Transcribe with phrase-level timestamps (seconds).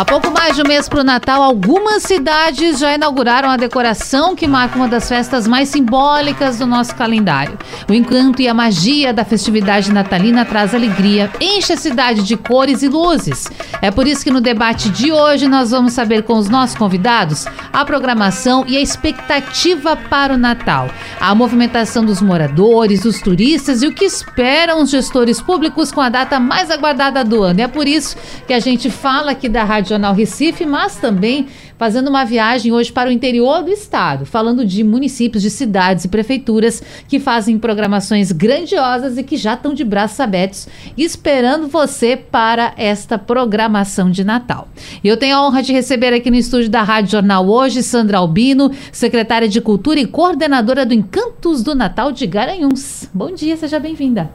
[0.00, 4.34] Há pouco mais de um mês para o Natal, algumas cidades já inauguraram a decoração
[4.34, 7.58] que marca uma das festas mais simbólicas do nosso calendário.
[7.86, 12.82] O encanto e a magia da festividade natalina traz alegria, enche a cidade de cores
[12.82, 13.46] e luzes.
[13.82, 17.44] É por isso que no debate de hoje nós vamos saber com os nossos convidados
[17.70, 20.88] a programação e a expectativa para o Natal,
[21.20, 26.08] a movimentação dos moradores, dos turistas e o que esperam os gestores públicos com a
[26.08, 27.60] data mais aguardada do ano.
[27.60, 31.48] E é por isso que a gente fala aqui da Rádio Jornal Recife, mas também
[31.76, 36.08] fazendo uma viagem hoje para o interior do estado, falando de municípios, de cidades e
[36.08, 42.72] prefeituras que fazem programações grandiosas e que já estão de braços abertos esperando você para
[42.76, 44.68] esta programação de Natal.
[45.02, 48.70] Eu tenho a honra de receber aqui no estúdio da Rádio Jornal hoje Sandra Albino,
[48.92, 53.08] secretária de Cultura e coordenadora do Encantos do Natal de Garanhuns.
[53.12, 54.30] Bom dia, seja bem-vinda.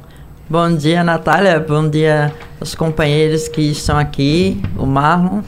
[0.48, 1.60] Bom dia, Natália.
[1.60, 5.42] Bom dia aos companheiros que estão aqui, o Marlon,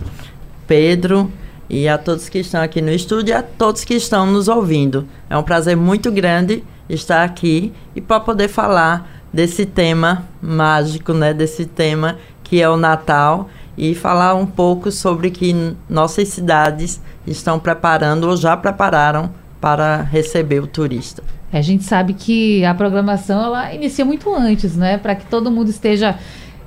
[0.65, 1.31] Pedro
[1.69, 5.07] e a todos que estão aqui no estúdio e a todos que estão nos ouvindo.
[5.29, 11.31] É um prazer muito grande estar aqui e para poder falar desse tema mágico, né,
[11.31, 17.59] desse tema que é o Natal e falar um pouco sobre que nossas cidades estão
[17.59, 19.29] preparando ou já prepararam
[19.61, 21.21] para receber o turista.
[21.51, 24.97] A gente sabe que a programação ela inicia muito antes, né?
[24.97, 26.17] Para que todo mundo esteja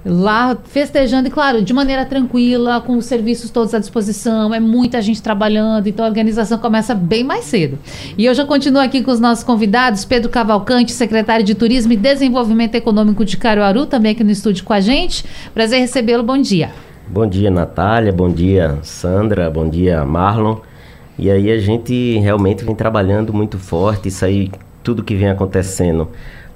[0.04, 5.02] lá festejando e claro de maneira tranquila com os serviços todos à disposição é muita
[5.02, 7.78] gente trabalhando então a organização começa bem mais cedo.
[8.16, 11.96] E eu já continuo aqui com os nossos convidados Pedro Cavalcante secretário de Turismo e
[11.96, 15.24] Desenvolvimento Econômico de Caruaru também aqui no estúdio com a gente.
[15.52, 16.70] Prazer recebê-lo bom dia.
[17.06, 20.56] Bom dia Natália bom dia Sandra bom dia Marlon.
[21.18, 24.50] E aí a gente realmente vem trabalhando muito forte isso aí
[24.82, 26.08] tudo que vem acontecendo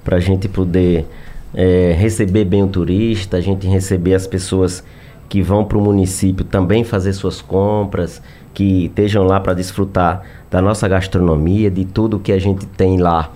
[0.03, 1.05] para a gente poder
[1.53, 4.83] é, receber bem o turista, a gente receber as pessoas
[5.27, 8.21] que vão para o município também fazer suas compras,
[8.53, 10.21] que estejam lá para desfrutar
[10.51, 13.31] da nossa gastronomia, de tudo que a gente tem lá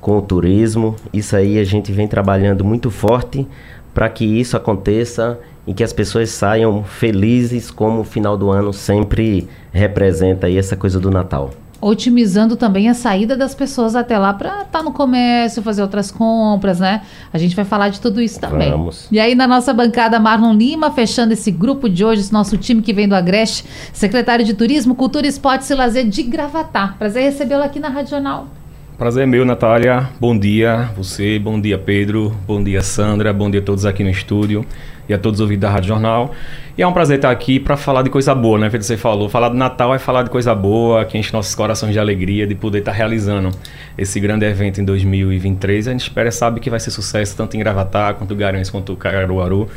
[0.00, 0.96] com o turismo.
[1.12, 3.46] Isso aí a gente vem trabalhando muito forte
[3.94, 8.72] para que isso aconteça e que as pessoas saiam felizes, como o final do ano
[8.72, 14.34] sempre representa aí essa coisa do Natal otimizando também a saída das pessoas até lá
[14.34, 17.02] para estar tá no comércio, fazer outras compras, né?
[17.32, 18.70] A gente vai falar de tudo isso também.
[18.70, 19.08] Vamos.
[19.10, 22.82] E aí na nossa bancada Marlon Lima, fechando esse grupo de hoje, esse nosso time
[22.82, 26.96] que vem do Agreste, secretário de Turismo, Cultura, Esportes e Lazer de Gravatar.
[26.98, 28.48] Prazer recebê-lo aqui na Rádio Jornal.
[28.98, 30.10] Prazer é meu, Natália.
[30.20, 34.10] Bom dia você, bom dia Pedro, bom dia Sandra, bom dia a todos aqui no
[34.10, 34.66] estúdio
[35.10, 36.32] e a todos os ouvintes da Rádio Jornal.
[36.78, 38.70] E é um prazer estar aqui para falar de coisa boa, né?
[38.70, 41.92] Como você falou, falar do Natal é falar de coisa boa, que enche nossos corações
[41.92, 43.50] de alegria de poder estar realizando
[43.98, 45.88] esse grande evento em 2023.
[45.88, 49.68] A gente espera, sabe que vai ser sucesso tanto em Gravatar, quanto Garanhuns, quanto Caruaru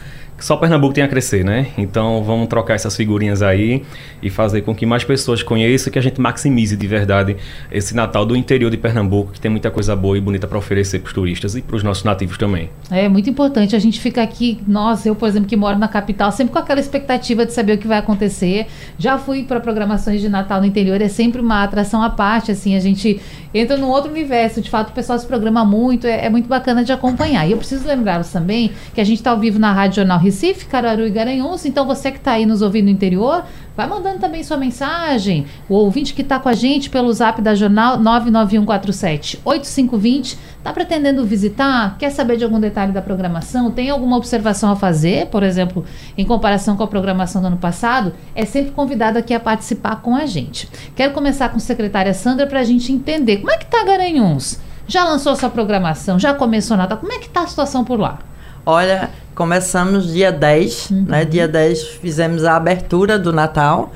[0.43, 1.67] só Pernambuco tem a crescer, né?
[1.77, 3.81] Então vamos trocar essas figurinhas aí
[4.21, 7.37] e fazer com que mais pessoas conheçam que a gente maximize de verdade
[7.71, 10.99] esse Natal do interior de Pernambuco, que tem muita coisa boa e bonita para oferecer
[10.99, 12.69] para os turistas e para os nossos nativos também.
[12.91, 16.29] É muito importante a gente fica aqui, nós, eu por exemplo que moro na capital,
[16.33, 18.67] sempre com aquela expectativa de saber o que vai acontecer.
[18.97, 22.75] Já fui para programações de Natal no interior, é sempre uma atração à parte, assim,
[22.75, 23.17] a gente
[23.53, 24.61] entra num outro universo.
[24.61, 27.47] De fato, o pessoal se programa muito, é, é muito bacana de acompanhar.
[27.47, 30.66] E eu preciso lembrar também que a gente está ao vivo na Rádio Jornal Recife,
[30.66, 31.63] Caruaru e Garanhuns.
[31.63, 33.45] Então, você que está aí nos ouvindo no interior,
[33.77, 35.45] vai mandando também sua mensagem.
[35.69, 41.23] O ouvinte que está com a gente pelo zap da Jornal 99147 8520 está pretendendo
[41.23, 41.97] visitar?
[41.99, 43.69] Quer saber de algum detalhe da programação?
[43.69, 45.85] Tem alguma observação a fazer, por exemplo,
[46.17, 48.11] em comparação com a programação do ano passado?
[48.33, 50.67] É sempre convidado aqui a participar com a gente.
[50.95, 54.59] Quero começar com a secretária Sandra para a gente entender como é que está Garanhuns.
[54.88, 56.17] Já lançou sua programação?
[56.17, 56.97] Já começou Natal?
[56.97, 58.19] Como é que está a situação por lá?
[58.65, 61.06] Olha, começamos dia 10, uhum.
[61.07, 61.25] né?
[61.25, 63.91] Dia 10 fizemos a abertura do Natal.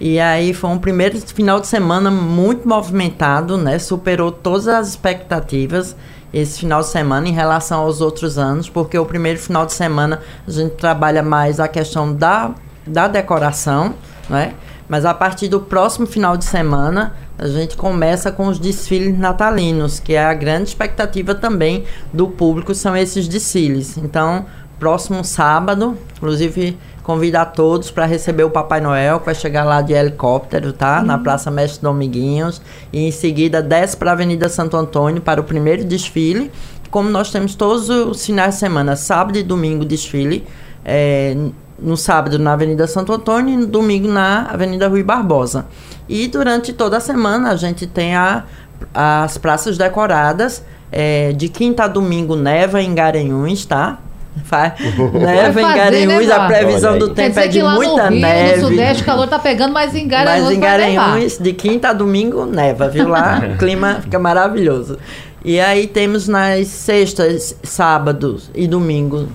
[0.00, 3.78] E aí foi um primeiro final de semana muito movimentado, né?
[3.78, 5.94] Superou todas as expectativas
[6.32, 10.20] esse final de semana em relação aos outros anos, porque o primeiro final de semana
[10.46, 12.52] a gente trabalha mais a questão da,
[12.86, 13.94] da decoração,
[14.30, 14.54] né?
[14.88, 19.98] Mas a partir do próximo final de semana a gente começa com os desfiles natalinos,
[19.98, 23.96] que é a grande expectativa também do público, são esses desfiles.
[23.98, 24.46] Então,
[24.82, 29.80] próximo sábado, inclusive convido a todos para receber o Papai Noel, que vai chegar lá
[29.80, 30.98] de helicóptero, tá?
[30.98, 31.06] Uhum.
[31.06, 32.60] Na Praça Mestre Dominguinhos.
[32.92, 36.50] E em seguida desce para a Avenida Santo Antônio para o primeiro desfile,
[36.90, 40.44] como nós temos todos os finais de semana, sábado e domingo, desfile,
[40.84, 41.36] é,
[41.78, 45.66] no sábado na Avenida Santo Antônio e no domingo na Avenida Rui Barbosa.
[46.08, 48.46] E durante toda a semana a gente tem a,
[48.92, 50.64] as praças decoradas.
[50.90, 53.98] É, de quinta a domingo neva em Garanhuns, tá?
[54.44, 54.72] Faz,
[55.12, 58.04] neva em Garanhuns, né, a previsão do Quer tempo dizer é de que lá muita
[58.04, 58.60] no Rio, neve.
[58.60, 60.60] no Sudeste, o calor tá pegando, mas em Garanhuns Mas em.
[60.60, 63.08] Garanhuns, de quinta a domingo, neva, viu?
[63.08, 64.98] Lá o clima fica maravilhoso.
[65.44, 69.26] E aí temos nas sextas, sábados e domingos,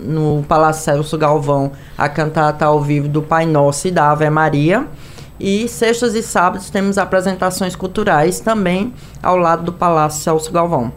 [0.00, 4.86] no Palácio Celso Galvão, a cantata ao vivo do Pai Nosso e da Ave Maria.
[5.40, 10.92] E sextas e sábados temos apresentações culturais também ao lado do Palácio Celso Galvão.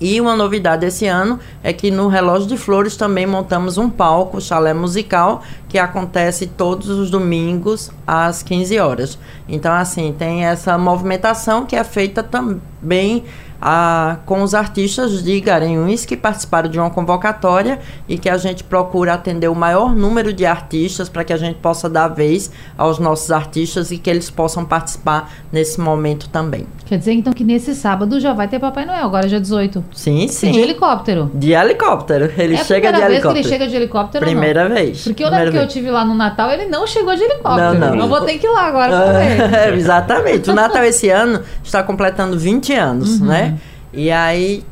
[0.00, 4.40] E uma novidade esse ano é que no Relógio de Flores também montamos um palco,
[4.40, 9.18] chalé musical, que acontece todos os domingos às 15 horas.
[9.46, 13.24] Então, assim, tem essa movimentação que é feita também
[13.60, 17.78] ah, com os artistas de Garanhuns que participaram de uma convocatória
[18.08, 21.56] e que a gente procura atender o maior número de artistas para que a gente
[21.58, 26.66] possa dar vez aos nossos artistas e que eles possam participar nesse momento também.
[26.86, 29.84] Quer dizer, então, que nesse sábado já vai ter Papai Noel, agora dia 18.
[29.92, 30.50] Sim, sim.
[30.52, 31.30] De helicóptero.
[31.34, 32.30] De helicóptero.
[32.36, 33.32] Ele é a chega primeira de vez helicóptero.
[33.32, 34.24] que ele chega de helicóptero?
[34.26, 35.04] Primeira vez.
[35.04, 35.72] Porque eu primeira lembro que eu vez.
[35.72, 37.78] tive lá no Natal, ele não chegou de helicóptero.
[37.78, 37.96] Não, não.
[37.96, 39.22] Eu vou ter que ir lá agora.
[39.22, 40.50] É, exatamente.
[40.50, 43.26] O Natal esse ano está completando 20 anos, Uhum.
[43.26, 43.49] né?
[43.92, 44.64] E aí,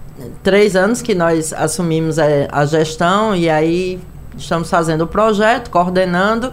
[0.42, 4.00] três anos que nós assumimos a, a gestão e aí
[4.36, 6.52] estamos fazendo o projeto, coordenando.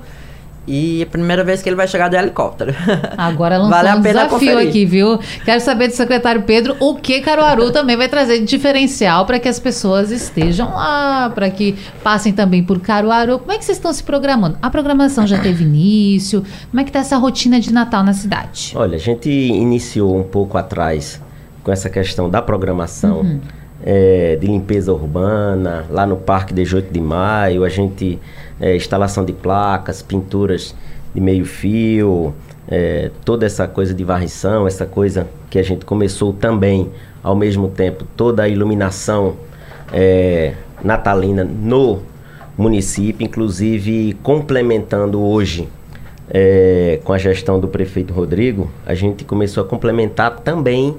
[0.68, 2.74] E é a primeira vez que ele vai chegar de helicóptero.
[3.16, 4.70] Agora lançou Vale a um pena desafio conferir.
[4.70, 5.20] aqui, viu?
[5.44, 9.48] Quero saber do secretário Pedro o que Caruaru também vai trazer de diferencial para que
[9.48, 13.38] as pessoas estejam lá, para que passem também por Caruaru.
[13.38, 14.58] Como é que vocês estão se programando?
[14.60, 16.44] A programação já teve início?
[16.72, 18.74] Como é que tá essa rotina de Natal na cidade?
[18.76, 21.22] Olha, a gente iniciou um pouco atrás
[21.66, 23.40] com essa questão da programação Uhum.
[23.84, 28.20] eh, de limpeza urbana, lá no Parque 18 de Maio, a gente,
[28.62, 30.76] eh, instalação de placas, pinturas
[31.14, 32.34] de meio fio,
[32.68, 36.90] eh, toda essa coisa de varrição, essa coisa que a gente começou também,
[37.24, 39.36] ao mesmo tempo, toda a iluminação
[39.92, 40.54] eh,
[40.84, 42.00] natalina no
[42.56, 45.68] município, inclusive complementando hoje
[46.30, 50.96] é, com a gestão do prefeito Rodrigo, a gente começou a complementar também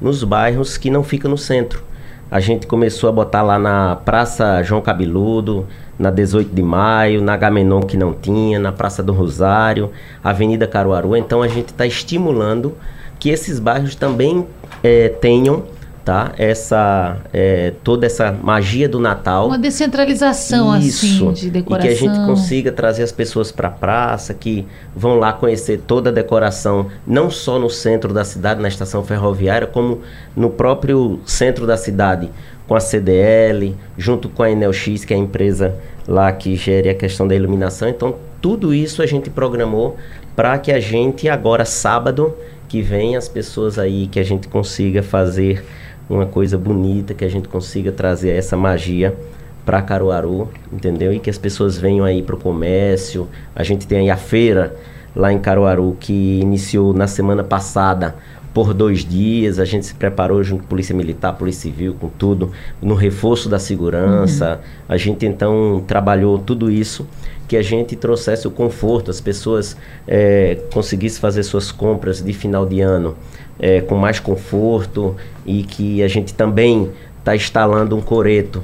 [0.00, 1.82] nos bairros que não ficam no centro.
[2.30, 5.66] A gente começou a botar lá na Praça João Cabeludo,
[5.98, 9.90] na 18 de Maio, na Gamenon que não tinha, na Praça do Rosário,
[10.22, 11.16] Avenida Caruaru.
[11.16, 12.74] Então a gente está estimulando
[13.18, 14.46] que esses bairros também
[14.82, 15.64] é, tenham
[16.08, 19.48] tá, essa, é, toda essa magia do Natal.
[19.48, 21.86] Uma descentralização, assim, de E decoração.
[21.86, 24.66] que a gente consiga trazer as pessoas para a praça, que
[24.96, 29.66] vão lá conhecer toda a decoração, não só no centro da cidade, na estação ferroviária,
[29.66, 30.00] como
[30.34, 32.30] no próprio centro da cidade,
[32.66, 35.74] com a CDL, junto com a Enel X, que é a empresa
[36.06, 37.86] lá que gere a questão da iluminação.
[37.86, 39.98] Então, tudo isso a gente programou
[40.34, 42.34] para que a gente, agora sábado,
[42.66, 45.62] que vem as pessoas aí, que a gente consiga fazer
[46.08, 49.16] uma coisa bonita, que a gente consiga trazer essa magia
[49.64, 51.12] para Caruaru, entendeu?
[51.12, 53.28] E que as pessoas venham aí para o comércio.
[53.54, 54.74] A gente tem aí a feira
[55.14, 58.14] lá em Caruaru que iniciou na semana passada
[58.54, 59.58] por dois dias.
[59.58, 62.50] A gente se preparou junto com Polícia Militar, Polícia Civil, com tudo,
[62.80, 64.60] no reforço da segurança.
[64.88, 67.06] A gente então trabalhou tudo isso
[67.46, 69.74] que a gente trouxesse o conforto, as pessoas
[70.06, 73.16] eh, conseguissem fazer suas compras de final de ano
[73.60, 78.62] eh, com mais conforto e que a gente também está instalando um coreto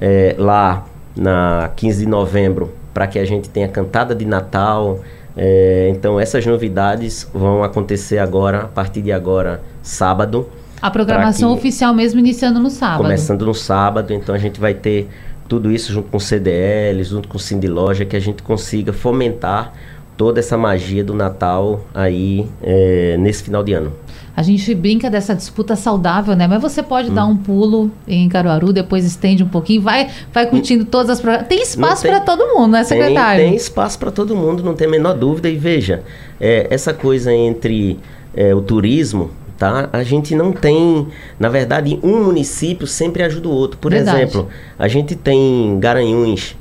[0.00, 0.84] eh, lá
[1.16, 5.00] na 15 de novembro para que a gente tenha cantada de Natal.
[5.36, 10.48] Eh, então essas novidades vão acontecer agora, a partir de agora, sábado.
[10.80, 13.02] A programação que- oficial mesmo iniciando no sábado.
[13.02, 15.08] Começando no sábado, então a gente vai ter
[15.48, 18.92] tudo isso junto com o CDL, junto com o Cindy Loja, que a gente consiga
[18.92, 19.72] fomentar
[20.16, 23.92] toda essa magia do Natal aí eh, nesse final de ano.
[24.36, 26.46] A gente brinca dessa disputa saudável, né?
[26.46, 27.14] Mas você pode Hum.
[27.14, 31.46] dar um pulo em Caruaru, depois estende um pouquinho, vai, vai curtindo todas as.
[31.48, 33.42] Tem espaço tem- para todo mundo, né, Tem, secretário?
[33.44, 35.48] tem espaço para todo mundo, não tem a menor dúvida.
[35.48, 36.02] E veja,
[36.38, 37.98] é, essa coisa entre
[38.34, 39.88] é, o turismo, tá?
[39.90, 41.06] A gente não tem,
[41.40, 43.78] na verdade, um município sempre ajuda o outro.
[43.78, 44.18] Por Verdade.
[44.20, 46.54] exemplo, a gente tem Garanhuns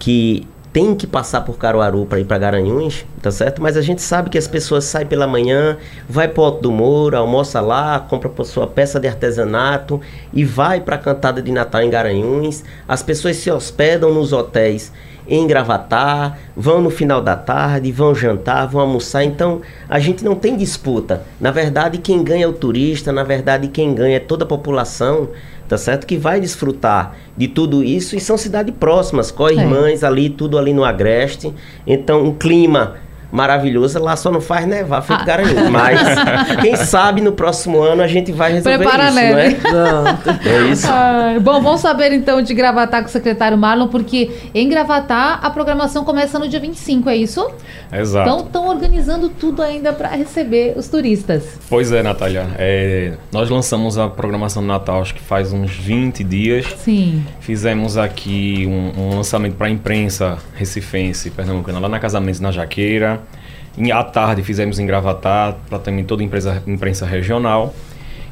[0.00, 3.60] que tem que passar por Caruaru para ir para Garanhuns, tá certo?
[3.60, 5.76] Mas a gente sabe que as pessoas saem pela manhã,
[6.08, 10.00] vai para Alto do Mouro, almoça lá, compra sua peça de artesanato
[10.32, 12.62] e vai para a cantada de Natal em Garanhuns.
[12.86, 14.92] As pessoas se hospedam nos hotéis
[15.28, 19.22] em Gravatar, vão no final da tarde, vão jantar, vão almoçar.
[19.22, 21.22] Então, a gente não tem disputa.
[21.40, 25.28] Na verdade, quem ganha é o turista, na verdade, quem ganha é toda a população
[25.70, 26.04] tá certo?
[26.04, 30.06] Que vai desfrutar de tudo isso e são cidades próximas, co-irmãs é.
[30.06, 31.54] ali, tudo ali no Agreste.
[31.86, 32.96] Então, um clima
[33.30, 35.24] maravilhosa, lá só não faz nevar feito ah.
[35.24, 35.70] garanhudo.
[35.70, 36.00] Mas
[36.60, 39.56] quem sabe no próximo ano a gente vai resolver Prepara isso, neve.
[39.70, 40.18] não é?
[40.44, 40.86] é isso.
[40.88, 45.50] Ah, bom, vamos saber então de Gravatar com o secretário Marlon, porque em Gravatar a
[45.50, 47.50] programação começa no dia 25, é isso?
[47.92, 48.28] Exato.
[48.28, 51.58] Então estão organizando tudo ainda para receber os turistas.
[51.68, 52.46] Pois é, Natália.
[52.58, 56.66] É, nós lançamos a programação do Natal, acho que faz uns 20 dias.
[56.78, 57.24] Sim.
[57.40, 63.19] Fizemos aqui um, um lançamento para a imprensa recifense, pernambucana, lá na Casamentos na Jaqueira.
[63.76, 67.74] Em, à tarde fizemos em Gravatar, para também toda a imprensa, imprensa regional.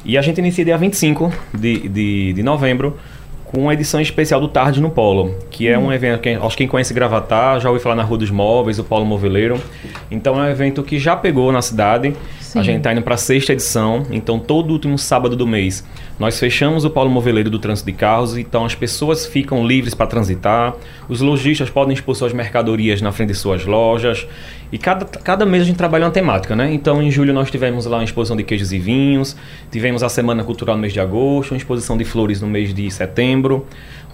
[0.03, 2.97] E a gente inicia dia 25 de, de, de novembro
[3.51, 5.93] com uma edição especial do Tarde no Polo, que é um hum.
[5.93, 8.83] evento que acho que quem conhece Gravatar já ouviu falar na Rua dos Móveis, o
[8.83, 9.59] Polo Moveleiro.
[10.11, 12.15] Então é um evento que já pegou na cidade.
[12.39, 12.59] Sim.
[12.59, 15.83] A gente está indo para a sexta edição, então todo último sábado do mês
[16.19, 20.05] nós fechamos o polo moveleiro do trânsito de carros, então as pessoas ficam livres para
[20.05, 20.75] transitar,
[21.07, 24.27] os lojistas podem expor suas mercadorias na frente de suas lojas,
[24.71, 26.71] e cada, cada mês a gente trabalha uma temática, né?
[26.71, 29.35] Então em julho nós tivemos lá uma exposição de queijos e vinhos,
[29.71, 32.91] tivemos a Semana Cultural no mês de agosto, uma exposição de flores no mês de
[32.91, 33.65] setembro.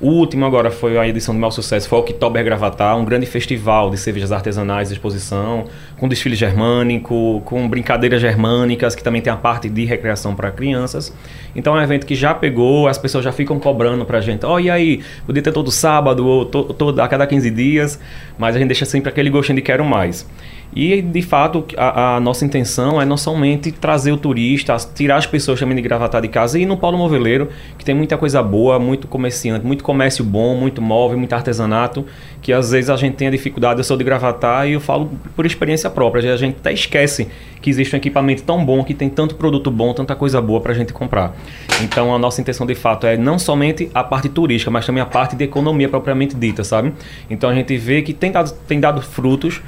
[0.02, 3.26] O último agora foi a edição do meu sucesso, foi o Oktober Gravatar, um grande
[3.26, 9.38] festival de cervejas artesanais exposição, com desfile germânico, com brincadeiras germânicas, que também tem a
[9.38, 11.14] parte de recreação para crianças.
[11.56, 14.60] Então é um evento que já pegou, as pessoas já ficam cobrando pra gente, oh,
[14.60, 18.00] e aí, podia ter todo sábado ou to, todo, a cada 15 dias,
[18.38, 20.28] mas a gente deixa sempre aquele gostinho de quero mais.
[20.76, 25.26] E, de fato, a, a, nossa intenção é não somente trazer o turista, tirar as
[25.26, 28.44] pessoas também de gravatar de casa e ir no Paulo Moveleiro, que tem muita coisa
[28.44, 32.06] boa, muito comerciante, muito comércio bom, muito móvel, muito artesanato,
[32.42, 35.10] que às vezes a gente tem a dificuldade, eu sou de gravatar e eu falo
[35.34, 37.30] por experiência própria, a gente até esquece
[37.62, 40.74] que existe um equipamento tão bom, que tem tanto produto bom, tanta coisa boa para
[40.74, 41.36] a gente comprar.
[41.82, 45.06] Então a nossa intenção de fato é não somente a parte turística, mas também a
[45.06, 46.94] parte de economia propriamente dita, sabe?
[47.30, 49.62] Então a gente vê que tem dado, tem dado frutos,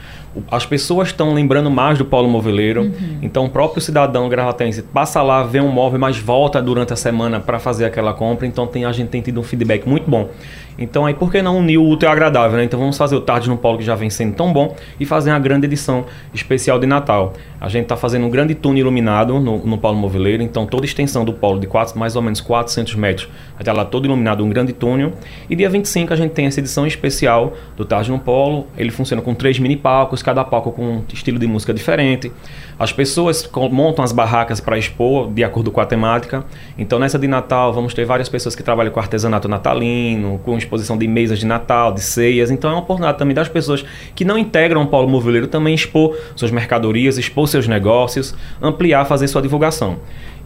[0.50, 2.84] as pessoas estão lembrando mais do polo moveleiro.
[2.84, 3.20] Uhum.
[3.22, 7.39] Então, o próprio cidadão gravatense passa lá, vê um móvel, mas volta durante a semana
[7.39, 8.46] para fazer aquela compra.
[8.46, 10.29] Então, tem, a gente tem tido um feedback muito bom.
[10.77, 12.63] Então aí por que não unir o útil ao agradável, né?
[12.63, 15.31] Então vamos fazer o Tarde no Polo que já vem sendo tão bom e fazer
[15.31, 17.34] uma grande edição especial de Natal.
[17.60, 20.86] A gente está fazendo um grande túnel iluminado no, no Polo Moveleiro, então toda a
[20.86, 23.29] extensão do polo de quatro, mais ou menos 400 metros,
[23.60, 25.13] estar lá todo iluminado, um grande túnel.
[25.50, 29.22] E dia 25 a gente tem essa edição especial do Tarde no Polo, ele funciona
[29.22, 32.31] com três mini palcos, cada palco com um estilo de música diferente.
[32.79, 36.46] As pessoas montam as barracas para expor de acordo com a temática.
[36.77, 40.98] Então nessa de Natal vamos ter várias pessoas que trabalham com artesanato natalino, com exposição
[40.98, 42.51] de mesas de Natal, de ceias.
[42.51, 46.15] Então é uma oportunidade também das pessoas que não integram o polo moveleiro também expor
[46.36, 49.98] suas mercadorias, expor seus negócios, ampliar, fazer sua divulgação.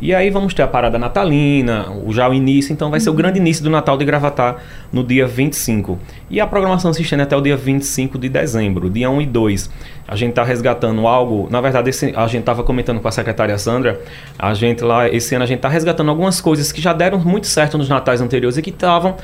[0.01, 3.37] E aí vamos ter a parada natalina, já o início, então vai ser o grande
[3.37, 4.57] início do Natal de Gravatar
[4.91, 5.99] no dia 25.
[6.27, 9.69] E a programação se estende até o dia 25 de dezembro, dia 1 e 2.
[10.07, 13.55] A gente está resgatando algo, na verdade esse, a gente estava comentando com a secretária
[13.59, 14.01] Sandra,
[14.39, 17.45] a gente lá, esse ano a gente está resgatando algumas coisas que já deram muito
[17.45, 19.15] certo nos natais anteriores e que estavam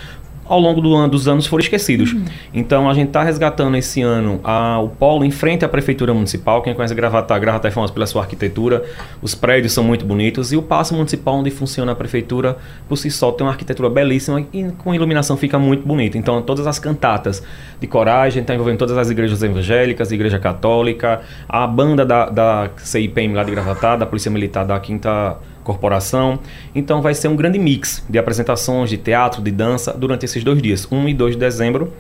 [0.48, 2.14] ao longo do ano, dos anos foram esquecidos.
[2.14, 2.26] Uhum.
[2.54, 6.62] Então a gente está resgatando esse ano a, o polo em frente à prefeitura municipal.
[6.62, 8.84] Quem conhece Gravatar, Gravatar é famoso pela sua arquitetura.
[9.22, 13.10] Os prédios são muito bonitos e o passo municipal onde funciona a prefeitura por si
[13.12, 16.18] só tem uma arquitetura belíssima e com iluminação fica muito bonito.
[16.18, 17.44] Então todas as cantatas
[17.80, 23.34] de coragem, está envolvendo todas as igrejas evangélicas, igreja católica, a banda da, da CIPM
[23.34, 25.38] lá de Gravatar, da Polícia Militar da Quinta
[25.68, 26.40] corporação.
[26.74, 30.62] Então vai ser um grande mix de apresentações, de teatro, de dança durante esses dois
[30.62, 31.94] dias, 1 e 2 de dezembro.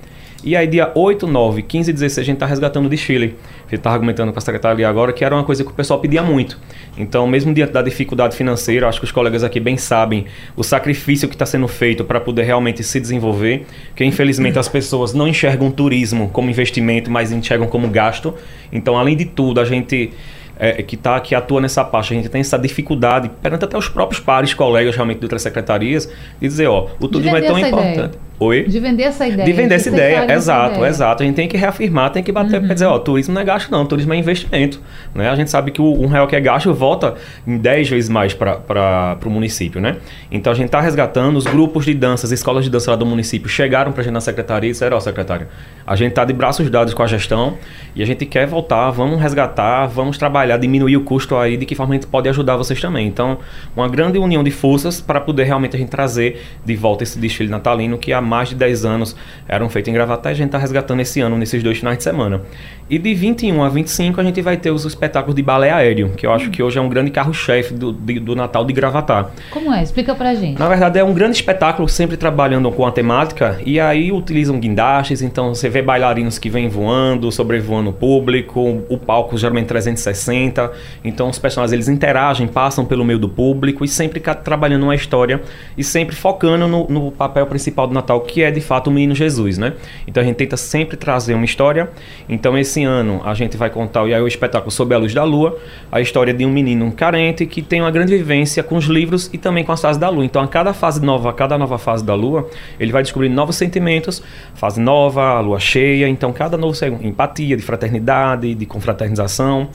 [0.43, 3.35] E aí, dia 8, 9, 15 e 16, a gente está resgatando o desfile.
[3.57, 5.99] A gente está argumentando com a secretaria agora que era uma coisa que o pessoal
[5.99, 6.59] pedia muito.
[6.95, 11.27] Então, mesmo diante da dificuldade financeira, acho que os colegas aqui bem sabem o sacrifício
[11.27, 13.65] que está sendo feito para poder realmente se desenvolver.
[13.95, 18.35] Que infelizmente as pessoas não enxergam turismo como investimento, mas enxergam como gasto.
[18.71, 20.11] Então, além de tudo, a gente
[20.59, 23.89] é, que, tá, que atua nessa parte, a gente tem essa dificuldade, perante até os
[23.89, 26.05] próprios pares, colegas realmente de outras secretarias,
[26.39, 27.97] de dizer, ó, o turismo é tão importante.
[27.97, 28.26] Ideia.
[28.39, 28.63] Oi?
[28.63, 29.45] De vender essa ideia.
[29.45, 30.89] De vender essa ideia, exato, ideia.
[30.89, 31.23] exato.
[31.23, 32.67] A gente tem que reafirmar, tem que bater, uhum.
[32.67, 34.79] dizer, ó, turismo não é gasto não, turismo é investimento.
[35.15, 35.27] Né?
[35.27, 37.15] A gente sabe que o um real que é gasto volta
[37.47, 39.97] em 10 vezes mais para o município, né?
[40.31, 43.49] Então a gente está resgatando, os grupos de danças, escolas de dança lá do município
[43.49, 45.47] chegaram para a gente na secretaria e disseram, ó, secretário,
[45.85, 47.57] a gente está de braços dados com a gestão
[47.95, 51.73] e a gente quer voltar, vamos resgatar, vamos trabalhar, diminuir o custo aí, de que
[51.73, 53.07] forma a gente pode ajudar vocês também.
[53.07, 53.39] Então,
[53.75, 57.49] uma grande união de forças para poder realmente a gente trazer de volta esse desfile
[57.49, 59.15] natalino que há mais de 10 anos
[59.47, 62.03] eram feitos em Gravatá e a gente está resgatando esse ano, nesses dois finais de
[62.03, 62.41] semana.
[62.89, 66.25] E de 21 a 25 a gente vai ter os espetáculos de balé aéreo, que
[66.25, 69.29] eu acho que hoje é um grande carro-chefe do, do Natal de Gravatá.
[69.51, 69.83] Como é?
[69.83, 70.57] Explica pra gente.
[70.57, 75.21] Na verdade, é um grande espetáculo, sempre trabalhando com a temática, e aí utilizam guindastes,
[75.21, 80.71] então você vê bailarinos que vêm voando, sobrevoando o público, o palco geralmente 360,
[81.03, 85.41] então os personagens eles interagem, passam pelo meio do público e sempre trabalhando uma história
[85.77, 89.15] e sempre focando no, no papel principal do Natal, que é de fato o menino
[89.15, 89.73] Jesus, né?
[90.07, 91.89] Então a gente tenta sempre trazer uma história,
[92.27, 95.57] então esse ano a gente vai contar o, o espetáculo Sob a Luz da Lua,
[95.91, 99.37] a história de um menino carente que tem uma grande vivência com os livros e
[99.37, 100.25] também com as fases da Lua.
[100.25, 103.55] Então, a cada fase nova, a cada nova fase da Lua, ele vai descobrir novos
[103.55, 104.23] sentimentos,
[104.55, 106.07] fase nova, Lua cheia.
[106.07, 109.69] Então, cada novo empatia, de fraternidade, de confraternização.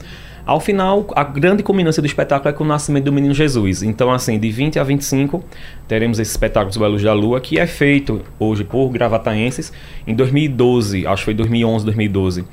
[0.44, 3.82] Ao final, a grande culminância do espetáculo é com o nascimento do menino Jesus.
[3.82, 5.42] Então, assim, de 20 a 25,
[5.86, 9.72] teremos esse espetáculo a luz da lua, que é feito hoje por gravataenses.
[10.04, 12.44] Em 2012, acho que foi 2011, 2012,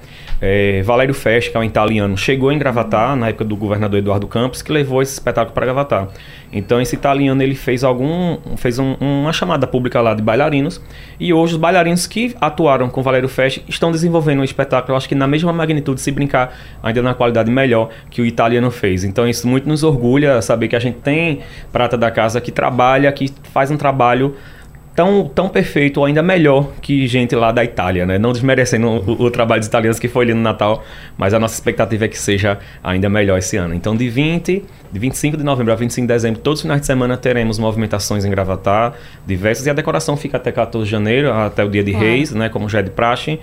[0.41, 4.27] é, Valério Fest, que é um italiano, chegou em Gravatar, na época do governador Eduardo
[4.27, 6.09] Campos, que levou esse espetáculo para Gravatar.
[6.51, 10.81] Então esse italiano ele fez algum fez um, uma chamada pública lá de bailarinos
[11.19, 15.13] e hoje os bailarinos que atuaram com Valério Fest estão desenvolvendo um espetáculo, acho que
[15.13, 17.78] na mesma magnitude, se brincar, ainda na qualidade melhor
[18.09, 19.03] que o italiano fez.
[19.03, 21.39] Então isso muito nos orgulha saber que a gente tem
[21.71, 24.35] prata da casa que trabalha, que faz um trabalho
[24.99, 28.17] tão, tão perfeito ou ainda melhor que gente lá da Itália, né?
[28.17, 30.83] Não desmerecendo o, o, trabalho dos italianos que foi ali no Natal,
[31.17, 33.73] mas a nossa expectativa é que seja ainda melhor esse ano.
[33.73, 36.87] Então, de 20, de 25 de novembro a 25 de dezembro, todos os finais de
[36.87, 38.93] semana teremos movimentações em Gravatar,
[39.25, 42.49] diversas, e a decoração fica até 14 de janeiro, até o dia de Reis, né?
[42.49, 43.39] Como já é de praxe.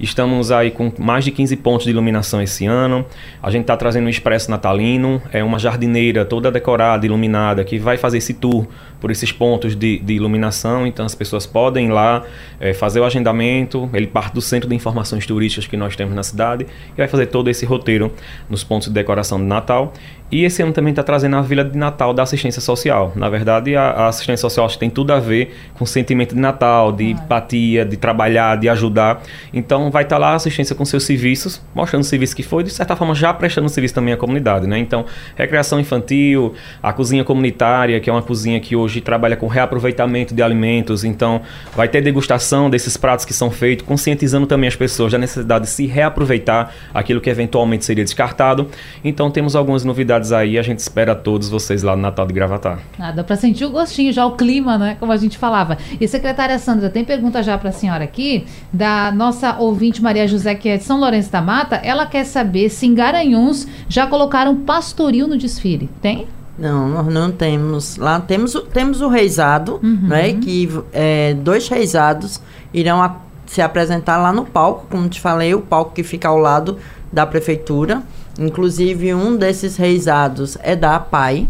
[0.00, 3.04] Estamos aí com mais de 15 pontos de iluminação esse ano.
[3.42, 7.98] A gente está trazendo um expresso natalino, é uma jardineira toda decorada, iluminada, que vai
[7.98, 8.66] fazer esse tour
[9.00, 10.86] por esses pontos de, de iluminação.
[10.86, 12.22] Então as pessoas podem ir lá
[12.60, 13.88] é, fazer o agendamento.
[13.92, 17.26] Ele parte do centro de informações turísticas que nós temos na cidade e vai fazer
[17.26, 18.12] todo esse roteiro
[18.48, 19.92] nos pontos de decoração de Natal.
[20.32, 23.12] E esse ano também está trazendo a Vila de Natal da assistência social.
[23.16, 26.36] Na verdade, a, a assistência social acho que tem tudo a ver com o sentimento
[26.36, 27.10] de Natal, de ah.
[27.10, 29.22] empatia, de trabalhar, de ajudar.
[29.52, 32.62] Então, vai estar tá lá a assistência com seus serviços, mostrando o serviço que foi,
[32.62, 34.68] de certa forma, já prestando serviço também à comunidade.
[34.68, 34.78] Né?
[34.78, 40.34] Então, recreação infantil, a cozinha comunitária, que é uma cozinha que hoje trabalha com reaproveitamento
[40.34, 41.04] de alimentos.
[41.04, 41.42] Então,
[41.76, 45.70] vai ter degustação desses pratos que são feitos, conscientizando também as pessoas da necessidade de
[45.70, 48.68] se reaproveitar aquilo que eventualmente seria descartado.
[49.04, 50.58] Então, temos algumas novidades aí.
[50.58, 52.78] A gente espera todos vocês lá no Natal de Gravatar.
[52.98, 54.96] Ah, dá para sentir o gostinho, já o clima, né?
[54.98, 55.76] Como a gente falava.
[56.00, 60.54] E secretária Sandra, tem pergunta já para a senhora aqui, da nossa ouvinte Maria José,
[60.54, 61.76] que é de São Lourenço da Mata.
[61.76, 65.90] Ela quer saber se em Garanhuns já colocaram pastoril no desfile.
[66.00, 66.26] Tem?
[66.58, 67.96] Não, nós não temos.
[67.96, 70.08] Lá temos, temos o reizado, uhum.
[70.08, 70.34] né?
[70.34, 72.40] Que é, dois reisados
[72.72, 76.38] irão a, se apresentar lá no palco, como te falei, o palco que fica ao
[76.38, 76.76] lado
[77.12, 78.02] da prefeitura.
[78.38, 81.48] Inclusive, um desses reisados é da PAI,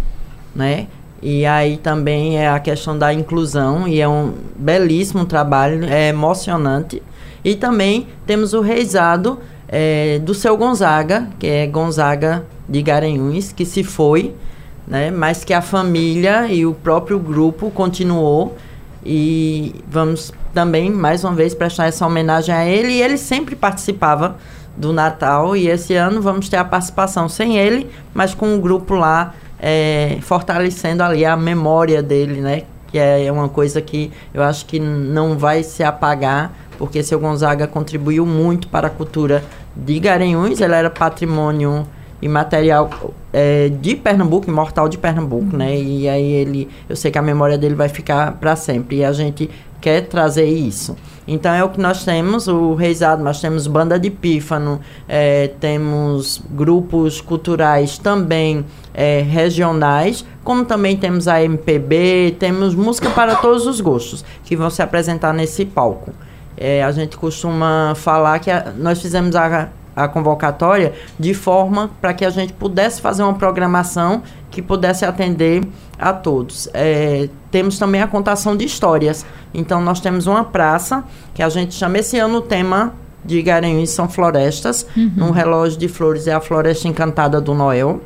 [0.54, 0.86] né?
[1.22, 7.02] E aí também é a questão da inclusão, e é um belíssimo trabalho, é emocionante.
[7.44, 13.66] E também temos o reizado é, do seu Gonzaga, que é Gonzaga de Garanhuns, que
[13.66, 14.34] se foi,
[14.86, 15.10] né?
[15.10, 18.56] Mas que a família e o próprio grupo continuou.
[19.04, 22.92] E vamos também, mais uma vez, prestar essa homenagem a ele.
[22.92, 24.36] E ele sempre participava
[24.76, 28.94] do Natal e esse ano vamos ter a participação sem ele, mas com o grupo
[28.94, 32.62] lá é, fortalecendo ali a memória dele, né?
[32.88, 37.66] Que é uma coisa que eu acho que não vai se apagar, porque seu Gonzaga
[37.66, 39.44] contribuiu muito para a cultura
[39.76, 41.86] de Garanhuns, ele era patrimônio
[42.20, 42.90] imaterial
[43.32, 45.76] é, de Pernambuco, imortal de Pernambuco, né?
[45.76, 49.12] E aí ele, eu sei que a memória dele vai ficar para sempre e a
[49.12, 49.48] gente
[49.80, 50.96] quer trazer isso.
[51.26, 56.42] Então é o que nós temos, o Reisado, nós temos banda de pífano, é, temos
[56.50, 63.80] grupos culturais também é, regionais, como também temos a MPB, temos música para todos os
[63.80, 66.12] gostos, que vão se apresentar nesse palco.
[66.56, 72.14] É, a gente costuma falar que a, nós fizemos a, a convocatória de forma para
[72.14, 75.62] que a gente pudesse fazer uma programação que pudesse atender
[75.98, 76.68] a todos.
[76.74, 79.24] É, temos também a contação de histórias.
[79.52, 83.90] Então, nós temos uma praça que a gente chama esse ano o tema de Garanhuns
[83.90, 84.86] são florestas.
[84.96, 85.28] Uhum.
[85.28, 88.00] Um relógio de flores é a floresta encantada do Noel.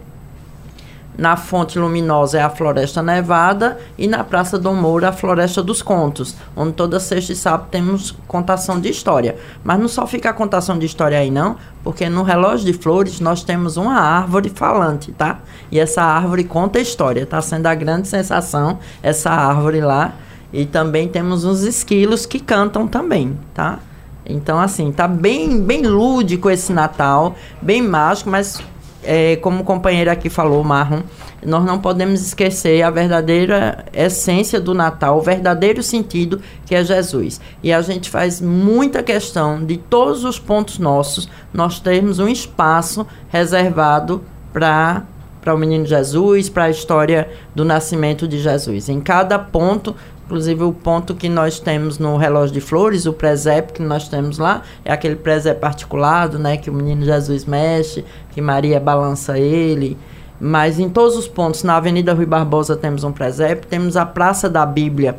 [1.17, 5.81] Na Fonte Luminosa é a Floresta Nevada e na Praça do Moura a Floresta dos
[5.81, 9.37] Contos, onde toda sexta e sábado temos contação de história.
[9.63, 13.21] Mas não só fica a contação de história aí não, porque no relógio de flores
[13.21, 15.39] nós temos uma árvore falante, tá?
[15.71, 20.15] E essa árvore conta história, tá sendo a grande sensação essa árvore lá.
[20.53, 23.79] E também temos uns esquilos que cantam também, tá?
[24.27, 28.61] Então, assim, tá bem, bem lúdico esse Natal, bem mágico, mas
[29.05, 31.03] é, como o companheiro aqui falou, Marlon,
[31.45, 37.41] nós não podemos esquecer a verdadeira essência do Natal, o verdadeiro sentido que é Jesus.
[37.63, 43.07] E a gente faz muita questão de todos os pontos nossos, nós termos um espaço
[43.29, 45.05] reservado para
[45.45, 48.89] para o menino Jesus, para a história do nascimento de Jesus.
[48.89, 53.75] Em cada ponto Inclusive, o ponto que nós temos no relógio de flores, o presépio
[53.75, 56.57] que nós temos lá, é aquele presépio articulado, né?
[56.57, 59.99] Que o menino Jesus mexe, que Maria balança ele.
[60.41, 64.49] Mas em todos os pontos, na Avenida Rui Barbosa temos um presépio, temos a Praça
[64.49, 65.17] da Bíblia,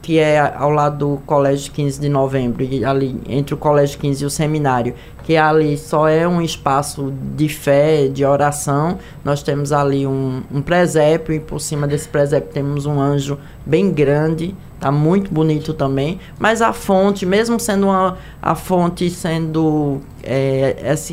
[0.00, 4.26] que é ao lado do Colégio 15 de Novembro, ali entre o Colégio 15 e
[4.26, 4.94] o seminário,
[5.26, 8.96] que ali só é um espaço de fé, de oração.
[9.24, 13.36] Nós temos ali um, um presépio e por cima desse presépio temos um anjo
[13.66, 16.20] bem grande, tá muito bonito também.
[16.38, 21.12] Mas a fonte, mesmo sendo uma, a fonte sendo é, essa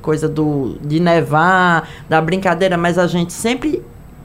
[0.00, 3.82] coisa do, de nevar, da brincadeira, mas a gente sempre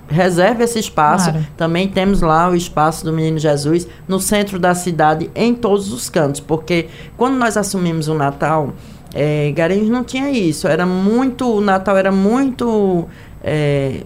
[0.08, 1.30] reserve esse espaço.
[1.30, 1.46] Claro.
[1.58, 6.10] Também temos lá o espaço do Menino Jesus no centro da cidade, em todos os
[6.10, 8.74] cantos, porque quando nós assumimos o Natal,
[9.16, 10.68] é, Garanhuns não tinha isso.
[10.68, 13.08] Era muito, o Natal era muito,
[13.42, 14.02] é,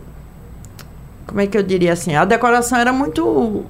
[1.25, 2.15] como é que eu diria assim?
[2.15, 3.65] A decoração era muito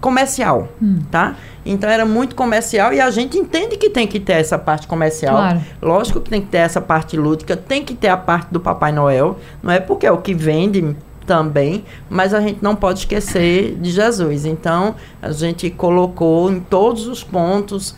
[0.00, 1.00] comercial, hum.
[1.10, 1.34] tá?
[1.64, 5.34] Então era muito comercial e a gente entende que tem que ter essa parte comercial.
[5.34, 5.60] Claro.
[5.82, 8.92] Lógico que tem que ter essa parte lúdica, tem que ter a parte do Papai
[8.92, 9.36] Noel.
[9.60, 10.94] Não é porque é o que vende
[11.26, 14.46] também, mas a gente não pode esquecer de Jesus.
[14.46, 17.96] Então, a gente colocou em todos os pontos,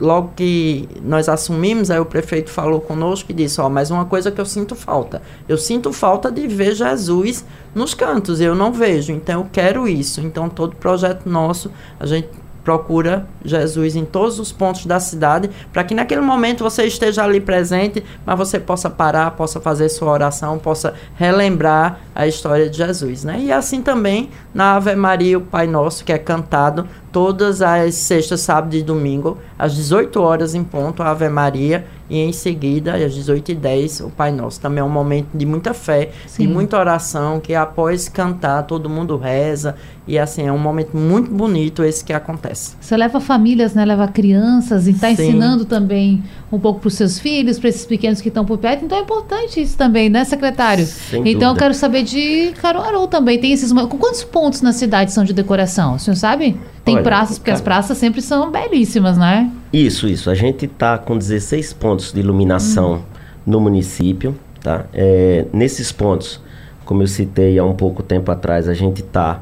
[0.00, 4.30] logo que nós assumimos, aí o prefeito falou conosco e disse, ó, mas uma coisa
[4.30, 5.20] que eu sinto falta.
[5.48, 10.20] Eu sinto falta de ver Jesus nos cantos, eu não vejo, então eu quero isso.
[10.20, 12.28] Então, todo projeto nosso, a gente
[12.64, 17.40] procura Jesus em todos os pontos da cidade, para que naquele momento você esteja ali
[17.40, 23.24] presente, mas você possa parar, possa fazer sua oração, possa relembrar a história de Jesus,
[23.24, 23.40] né?
[23.40, 28.40] E assim também na Ave Maria, o Pai Nosso, que é cantado todas as sextas,
[28.40, 33.14] sábado e domingo, às 18 horas em ponto, a Ave Maria, e em seguida, às
[33.14, 34.60] 18h10, o Pai Nosso.
[34.60, 36.46] Também é um momento de muita fé, Sim.
[36.46, 39.76] de muita oração, que após cantar, todo mundo reza.
[40.08, 42.74] E assim, é um momento muito bonito esse que acontece.
[42.80, 43.84] Você leva famílias, né?
[43.84, 46.20] Leva crianças e está ensinando também
[46.50, 48.84] um pouco para os seus filhos, para esses pequenos que estão por perto.
[48.84, 50.84] Então é importante isso também, né, secretário?
[50.84, 53.38] Sem então eu quero saber de Caruaru também.
[53.38, 53.72] Tem esses.
[53.72, 55.94] Quantos pontos na cidade são de decoração?
[55.94, 56.58] O senhor sabe?
[56.84, 59.48] Tem Olha, praças, porque as praças sempre são belíssimas, né?
[59.72, 60.30] Isso, isso.
[60.30, 63.00] A gente está com 16 pontos de iluminação hum.
[63.46, 64.86] no município, tá?
[64.92, 66.40] É, nesses pontos,
[66.84, 69.40] como eu citei há um pouco tempo atrás, a gente está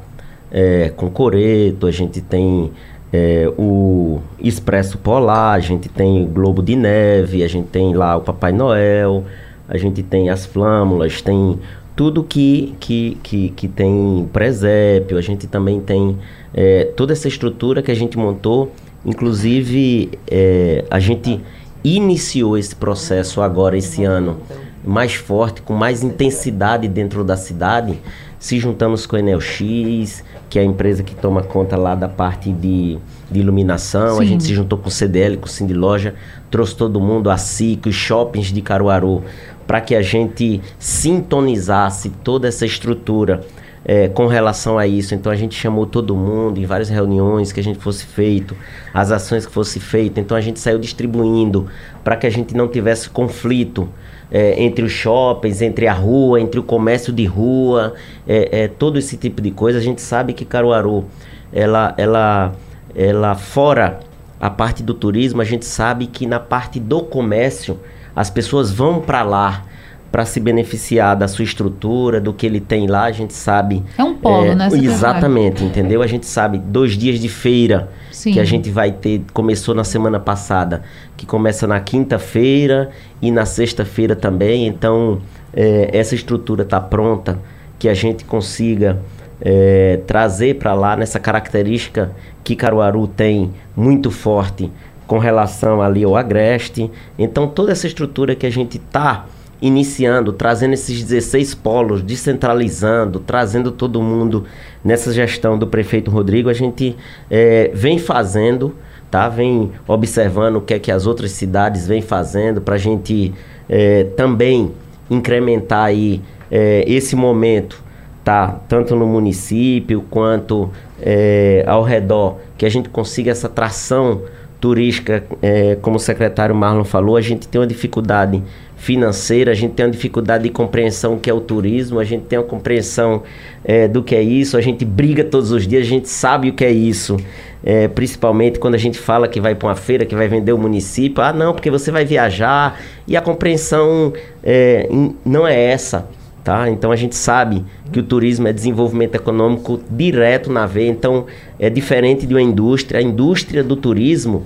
[0.50, 2.70] é, com Coreto, a gente tem
[3.10, 8.20] é, o Expresso Polar, a gente tem Globo de Neve, a gente tem lá o
[8.20, 9.24] Papai Noel,
[9.66, 11.58] a gente tem as flâmulas, tem
[11.96, 16.16] tudo que, que, que, que tem presépio, a gente também tem
[16.54, 18.72] é, toda essa estrutura que a gente montou
[19.04, 21.40] Inclusive, é, a gente
[21.84, 24.38] iniciou esse processo agora, esse ano,
[24.84, 27.98] mais forte, com mais intensidade dentro da cidade.
[28.38, 32.08] Se juntamos com a Enel X, que é a empresa que toma conta lá da
[32.08, 32.98] parte de,
[33.30, 34.16] de iluminação.
[34.16, 34.22] Sim.
[34.22, 36.14] A gente se juntou com o CDL, com o Cindy Loja,
[36.50, 39.22] trouxe todo mundo, a SIC, os shoppings de Caruaru,
[39.66, 43.44] para que a gente sintonizasse toda essa estrutura
[43.84, 45.14] é, com relação a isso.
[45.14, 48.56] Então a gente chamou todo mundo em várias reuniões que a gente fosse feito,
[48.92, 50.20] as ações que fosse feito.
[50.20, 51.66] Então a gente saiu distribuindo
[52.04, 53.88] para que a gente não tivesse conflito
[54.30, 57.94] é, entre os shoppings, entre a rua, entre o comércio de rua,
[58.26, 59.78] é, é, todo esse tipo de coisa.
[59.78, 61.04] A gente sabe que Caruaru,
[61.52, 62.54] ela, ela,
[62.94, 64.00] ela fora
[64.40, 67.78] a parte do turismo, a gente sabe que na parte do comércio
[68.14, 69.64] as pessoas vão para lá
[70.10, 73.84] para se beneficiar da sua estrutura, do que ele tem lá, a gente sabe.
[73.96, 74.68] É um polo, é, né?
[74.72, 76.02] Exatamente, entendeu?
[76.02, 78.32] A gente sabe dois dias de feira Sim.
[78.32, 80.82] que a gente vai ter, começou na semana passada,
[81.16, 82.90] que começa na quinta-feira
[83.20, 84.66] e na sexta-feira também.
[84.66, 85.20] Então,
[85.52, 87.38] é, essa estrutura está pronta,
[87.78, 88.98] que a gente consiga
[89.40, 92.10] é, trazer para lá nessa característica
[92.42, 94.70] que Caruaru tem muito forte
[95.06, 96.90] com relação ali ao Agreste.
[97.18, 99.26] Então, toda essa estrutura que a gente está
[99.60, 104.44] iniciando, trazendo esses 16 polos, descentralizando, trazendo todo mundo
[104.84, 106.96] nessa gestão do prefeito Rodrigo, a gente
[107.30, 108.74] é, vem fazendo,
[109.10, 109.28] tá?
[109.28, 113.34] Vem observando o que é que as outras cidades vêm fazendo para a gente
[113.68, 114.72] é, também
[115.10, 117.88] incrementar aí é, esse momento
[118.28, 118.60] tá?
[118.68, 120.68] Tanto no município quanto
[121.00, 124.20] é, ao redor, que a gente consiga essa tração
[124.60, 128.42] turística, é, como o secretário Marlon falou, a gente tem uma dificuldade
[128.78, 132.22] financeira, a gente tem uma dificuldade de compreensão do que é o turismo, a gente
[132.22, 133.24] tem uma compreensão
[133.64, 136.52] é, do que é isso, a gente briga todos os dias, a gente sabe o
[136.52, 137.16] que é isso.
[137.62, 140.58] É, principalmente quando a gente fala que vai para uma feira, que vai vender o
[140.58, 144.12] município, ah não, porque você vai viajar, e a compreensão
[144.44, 144.88] é,
[145.24, 146.08] não é essa.
[146.44, 146.70] Tá?
[146.70, 151.26] Então a gente sabe que o turismo é desenvolvimento econômico direto na veia, então
[151.58, 153.00] é diferente de uma indústria.
[153.00, 154.44] A indústria do turismo,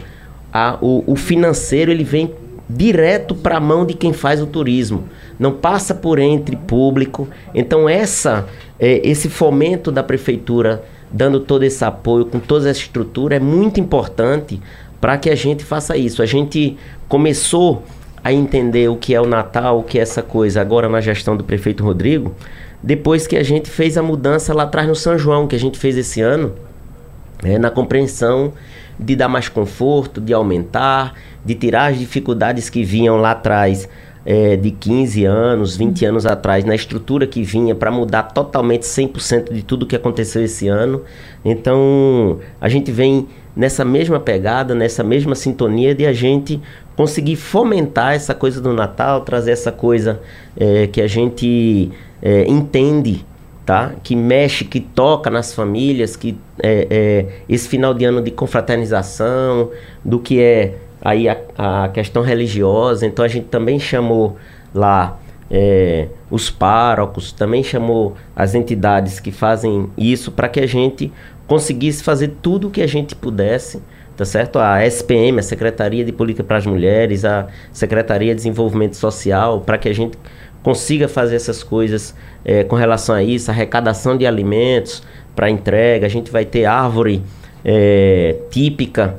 [0.52, 2.32] a, o, o financeiro ele vem
[2.74, 5.04] direto para a mão de quem faz o turismo,
[5.38, 7.28] não passa por entre público.
[7.54, 8.46] Então essa
[8.78, 13.78] é, esse fomento da prefeitura dando todo esse apoio com toda essa estrutura é muito
[13.78, 14.60] importante
[15.00, 16.22] para que a gente faça isso.
[16.22, 16.76] A gente
[17.08, 17.82] começou
[18.24, 21.36] a entender o que é o Natal, o que é essa coisa agora na gestão
[21.36, 22.34] do prefeito Rodrigo,
[22.82, 25.78] depois que a gente fez a mudança lá atrás no São João, que a gente
[25.78, 26.54] fez esse ano,
[27.42, 28.52] é, na compreensão
[28.98, 33.88] de dar mais conforto, de aumentar, de tirar as dificuldades que vinham lá atrás,
[34.24, 39.52] é, de 15 anos, 20 anos atrás, na estrutura que vinha, para mudar totalmente 100%
[39.52, 41.02] de tudo que aconteceu esse ano.
[41.44, 46.60] Então, a gente vem nessa mesma pegada, nessa mesma sintonia de a gente
[46.96, 50.20] conseguir fomentar essa coisa do Natal, trazer essa coisa
[50.56, 51.90] é, que a gente
[52.22, 53.24] é, entende
[53.64, 53.92] tá?
[54.02, 59.70] Que mexe, que toca nas famílias, que é, é, esse final de ano de confraternização,
[60.04, 63.06] do que é aí a, a questão religiosa.
[63.06, 64.36] Então a gente também chamou
[64.74, 65.18] lá
[65.50, 71.12] é, os párocos, também chamou as entidades que fazem isso para que a gente
[71.46, 73.82] conseguisse fazer tudo o que a gente pudesse,
[74.16, 74.58] tá certo?
[74.58, 79.76] A SPM, a Secretaria de Política para as Mulheres, a Secretaria de Desenvolvimento Social, para
[79.76, 80.16] que a gente
[80.62, 85.02] consiga fazer essas coisas é, com relação a isso, arrecadação de alimentos
[85.34, 87.22] para entrega, a gente vai ter árvore
[87.64, 89.16] é, típica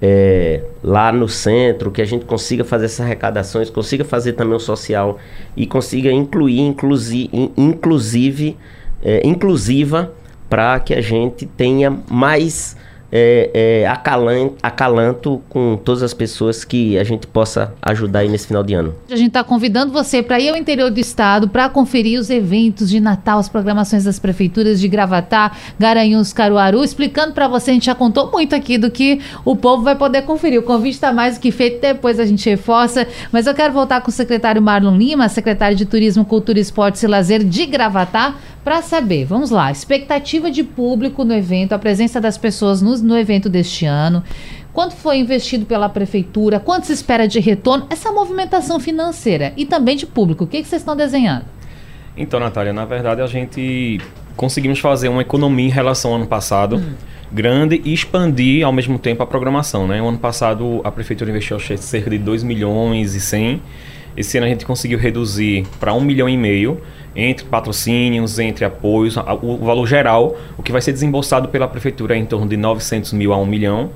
[0.00, 4.60] é, lá no centro, que a gente consiga fazer essas arrecadações, consiga fazer também o
[4.60, 5.18] social
[5.56, 8.56] e consiga incluir, inclusi, inclusive,
[9.02, 10.12] é, inclusiva,
[10.48, 12.76] para que a gente tenha mais
[13.10, 13.50] é,
[13.82, 18.62] é, acalanto, acalanto com todas as pessoas que a gente possa ajudar aí nesse final
[18.62, 18.94] de ano.
[19.10, 22.90] A gente está convidando você para ir ao interior do estado para conferir os eventos
[22.90, 27.86] de Natal, as programações das prefeituras de Gravatá, Garanhuns, Caruaru, explicando para você, a gente
[27.86, 30.60] já contou muito aqui do que o povo vai poder conferir.
[30.60, 34.00] O convite está mais do que feito, depois a gente reforça, mas eu quero voltar
[34.00, 38.34] com o secretário Marlon Lima, secretário de Turismo, Cultura, Esportes e Lazer de Gravatá,
[38.68, 43.16] para saber, vamos lá, expectativa de público no evento, a presença das pessoas no, no
[43.16, 44.22] evento deste ano,
[44.74, 49.96] quanto foi investido pela prefeitura, quanto se espera de retorno, essa movimentação financeira e também
[49.96, 51.46] de público, o que, que vocês estão desenhando?
[52.14, 54.02] Então, Natália, na verdade a gente
[54.36, 56.76] conseguimos fazer uma economia em relação ao ano passado.
[56.76, 56.92] Hum.
[57.32, 59.86] Grande e expandir ao mesmo tempo a programação.
[59.86, 60.00] Né?
[60.02, 63.62] O ano passado a prefeitura investiu cerca de 2 milhões e 100
[64.18, 66.80] esse ano a gente conseguiu reduzir para um milhão e meio
[67.20, 72.18] entre patrocínios, entre apoios, o valor geral, o que vai ser desembolsado pela prefeitura é
[72.18, 73.90] em torno de 900 mil a 1 milhão.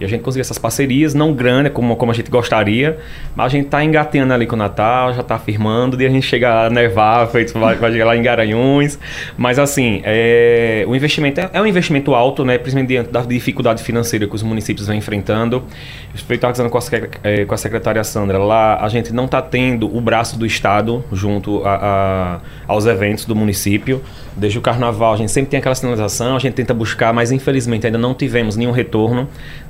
[0.00, 2.98] E a gente conseguiu essas parcerias, não grande como, como a gente gostaria,
[3.34, 6.26] mas a gente está engateando ali com o Natal, já está firmando, e a gente
[6.26, 8.98] chega a nevar, feito, vai, vai chegar lá em Garanhuns.
[9.36, 12.58] Mas assim, é, o investimento é, é, um investimento alto, né?
[12.58, 15.64] Principalmente diante da dificuldade financeira que os municípios vêm enfrentando.
[16.28, 16.82] Eu estava dizendo com a,
[17.24, 21.04] é, com a secretária Sandra, lá a gente não está tendo o braço do Estado
[21.12, 24.02] junto a, a, aos eventos do município.
[24.36, 27.86] Desde o carnaval, a gente sempre tem aquela sinalização, a gente tenta buscar, mas infelizmente
[27.86, 29.28] ainda não tivemos nenhum retorno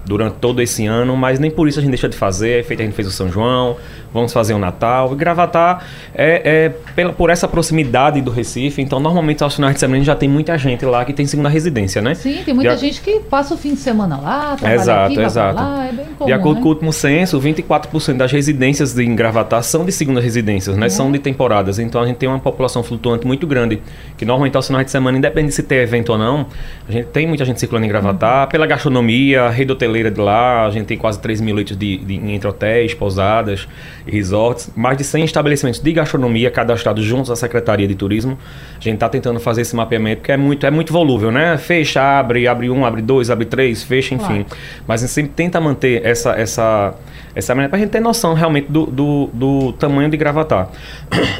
[0.08, 2.60] durante todo esse ano, mas nem por isso a gente deixa de fazer.
[2.60, 3.76] É feito, a gente fez o São João,
[4.12, 5.12] vamos fazer o Natal.
[5.12, 9.80] E Gravatar é, é pela, por essa proximidade do Recife, então normalmente aos finais de
[9.80, 12.14] semana já tem muita gente lá que tem segunda residência, né?
[12.14, 12.76] Sim, tem muita já...
[12.76, 15.56] gente que passa o fim de semana lá, trabalha exato, aqui, exato.
[15.56, 16.62] lá, é bem comum, De acordo né?
[16.62, 20.86] com o último censo, 24% das residências em Gravatar são de segunda residências, né?
[20.86, 20.88] É.
[20.88, 23.82] São de temporadas, então a gente tem uma população flutuante muito grande,
[24.16, 26.46] que normalmente aos finais de semana, independente de se ter evento ou não,
[26.88, 28.50] a gente tem muita gente circulando em Gravatar, uhum.
[28.50, 32.14] pela gastronomia, rede hoteleira de lá, a gente tem quase 3 mil leitos de, de,
[32.14, 33.68] entre hotéis, pousadas
[34.06, 38.38] e resorts, mais de 100 estabelecimentos de gastronomia cadastrados juntos à Secretaria de Turismo.
[38.78, 41.56] A gente está tentando fazer esse mapeamento, porque é muito, é muito volúvel, né?
[41.58, 44.44] Fecha, abre, abre um, abre dois, abre três, fecha, enfim.
[44.44, 44.46] Claro.
[44.86, 46.94] Mas a gente sempre tenta manter essa, essa,
[47.34, 50.68] essa maneira para a gente ter noção realmente do, do, do, tamanho de Gravatar.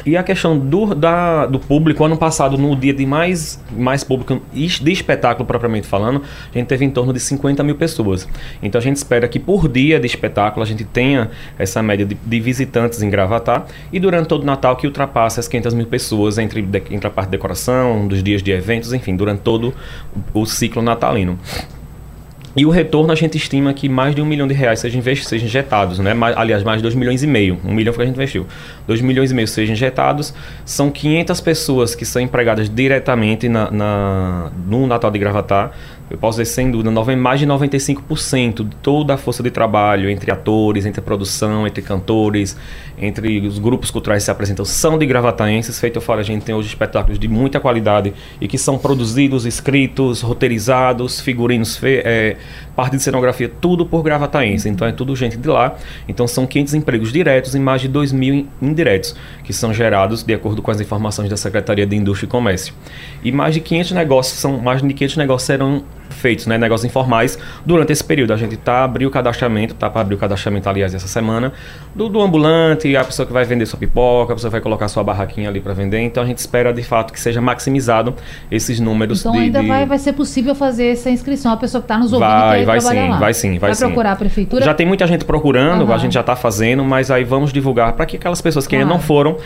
[0.05, 4.41] E a questão do, da, do público, ano passado, no dia de mais, mais público
[4.53, 6.21] de espetáculo propriamente falando,
[6.53, 8.27] a gente teve em torno de 50 mil pessoas.
[8.61, 12.15] Então a gente espera que por dia de espetáculo a gente tenha essa média de,
[12.15, 16.37] de visitantes em Gravatar e durante todo o Natal que ultrapasse as 500 mil pessoas
[16.37, 19.73] entre, entre a parte de decoração, dos dias de eventos, enfim, durante todo
[20.33, 21.39] o, ciclo natalino.
[22.55, 25.47] E o retorno a gente estima que mais de um milhão de reais sejam, sejam
[25.47, 26.13] injetados, né?
[26.13, 27.59] Mais, aliás, mais de dois milhões e meio.
[27.63, 28.47] Um milhão foi que a gente investiu.
[28.89, 30.33] Dois milhões e meio sejam injetados.
[30.65, 35.71] São 500 pessoas que são empregadas diretamente na, na no Natal de Gravatar
[36.09, 40.31] eu posso dizer sem dúvida, mais de 95% de toda a força de trabalho entre
[40.31, 42.57] atores, entre produção, entre cantores,
[42.97, 45.79] entre os grupos culturais que se apresentam são de gravataenses.
[45.79, 50.21] Feito fora, a gente tem hoje espetáculos de muita qualidade e que são produzidos, escritos,
[50.21, 52.37] roteirizados, figurinos, é,
[52.75, 54.67] parte de cenografia, tudo por gravataense.
[54.67, 55.75] Então é tudo gente de lá.
[56.07, 58.47] Então são 500 empregos diretos e mais de 2 mil
[58.79, 62.73] indiretos, que são gerados de acordo com as informações da Secretaria de Indústria e Comércio.
[63.23, 65.83] E mais de 500 negócios, são mais de 500 negócios serão
[66.19, 68.33] feitos, né, negócios informais, durante esse período.
[68.33, 71.53] A gente está abrindo o cadastramento, tá para abrir o cadastramento, aliás, essa semana,
[71.95, 74.87] do, do, ambulante, a pessoa que vai vender sua pipoca, a pessoa que vai colocar
[74.87, 75.99] sua barraquinha ali para vender.
[76.01, 78.13] Então a gente espera, de fato, que seja maximizado
[78.51, 79.19] esses números.
[79.21, 79.67] Então de, ainda de...
[79.67, 82.81] Vai, vai ser possível fazer essa inscrição, a pessoa que está nos ouvindo vai, vai
[82.81, 83.17] sim, lá.
[83.17, 83.85] vai sim, vai, vai sim.
[83.85, 84.65] procurar a prefeitura?
[84.65, 85.93] Já tem muita gente procurando, uhum.
[85.93, 88.87] a gente já está fazendo, mas aí vamos divulgar para que aquelas pessoas que ainda
[88.87, 89.37] não foram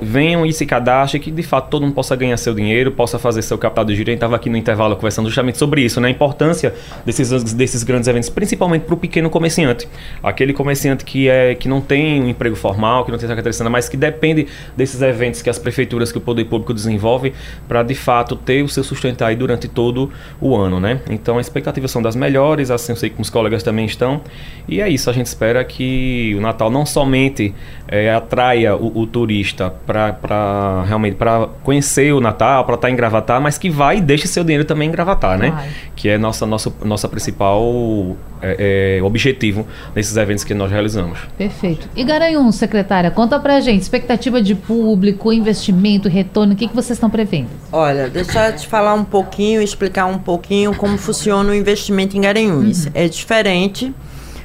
[0.00, 3.42] venham e se cadastrem, que de fato todo mundo possa ganhar seu dinheiro, possa fazer
[3.42, 4.10] seu capital de giro.
[4.10, 6.05] A gente estava aqui no intervalo conversando justamente sobre isso, né?
[6.06, 9.88] A importância desses, desses grandes eventos, principalmente para o pequeno comerciante.
[10.22, 13.88] Aquele comerciante que, é, que não tem um emprego formal, que não tem secretaria, mas
[13.88, 17.32] que depende desses eventos que as prefeituras, que o poder público desenvolve
[17.68, 21.00] para de fato ter o seu sustento aí durante todo o ano, né?
[21.10, 24.20] Então, as expectativas são das melhores, assim eu sei que os colegas também estão.
[24.68, 27.54] E é isso, a gente espera que o Natal não somente
[27.88, 32.96] é, atraia o, o turista para realmente para conhecer o Natal, para estar tá em
[32.96, 35.50] Gravatar, mas que vai e deixe seu dinheiro também em Gravatar, né?
[35.50, 35.68] Vai.
[35.94, 41.18] Que é nossa, nossa, nossa principal é, é, objetivo nesses eventos que nós realizamos.
[41.38, 41.88] Perfeito.
[41.94, 46.96] E Garanhuns, secretária, conta pra gente, expectativa de público, investimento, retorno, o que, que vocês
[46.96, 47.48] estão prevendo?
[47.70, 52.20] Olha, deixa eu te falar um pouquinho, explicar um pouquinho como funciona o investimento em
[52.20, 52.86] Garanhuns.
[52.86, 52.92] Uhum.
[52.94, 53.94] É diferente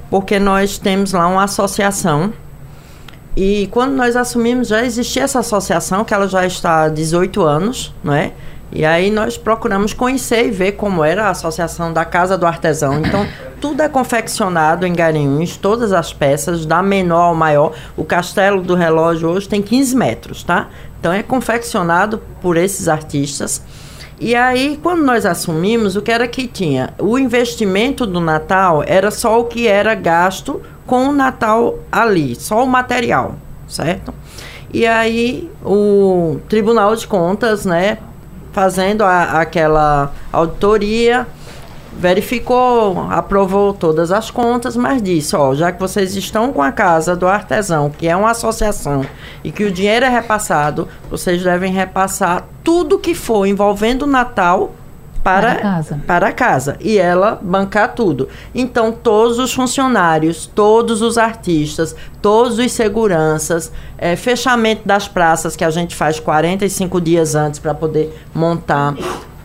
[0.09, 2.33] porque nós temos lá uma associação
[3.35, 7.93] e quando nós assumimos já existia essa associação, que ela já está há 18 anos,
[8.03, 8.33] não é?
[8.73, 12.99] E aí nós procuramos conhecer e ver como era a associação da Casa do Artesão.
[12.99, 13.27] Então,
[13.59, 17.73] tudo é confeccionado em Garanhuns, todas as peças, da menor ao maior.
[17.97, 20.69] O castelo do relógio hoje tem 15 metros, tá?
[20.99, 23.61] Então é confeccionado por esses artistas.
[24.19, 26.93] E aí, quando nós assumimos, o que era que tinha?
[26.99, 32.63] O investimento do Natal era só o que era gasto com o Natal ali, só
[32.63, 33.35] o material,
[33.67, 34.13] certo?
[34.73, 37.97] E aí o Tribunal de Contas, né,
[38.51, 41.27] fazendo a, aquela auditoria,
[41.93, 47.15] verificou, aprovou todas as contas, mas disse, ó, já que vocês estão com a casa
[47.15, 49.05] do artesão, que é uma associação,
[49.43, 54.71] e que o dinheiro é repassado, vocês devem repassar tudo que for envolvendo o Natal
[55.23, 56.01] para, para, casa.
[56.07, 58.27] para casa e ela bancar tudo.
[58.53, 65.63] Então, todos os funcionários, todos os artistas, todos os seguranças, é, fechamento das praças que
[65.63, 68.95] a gente faz 45 dias antes para poder montar.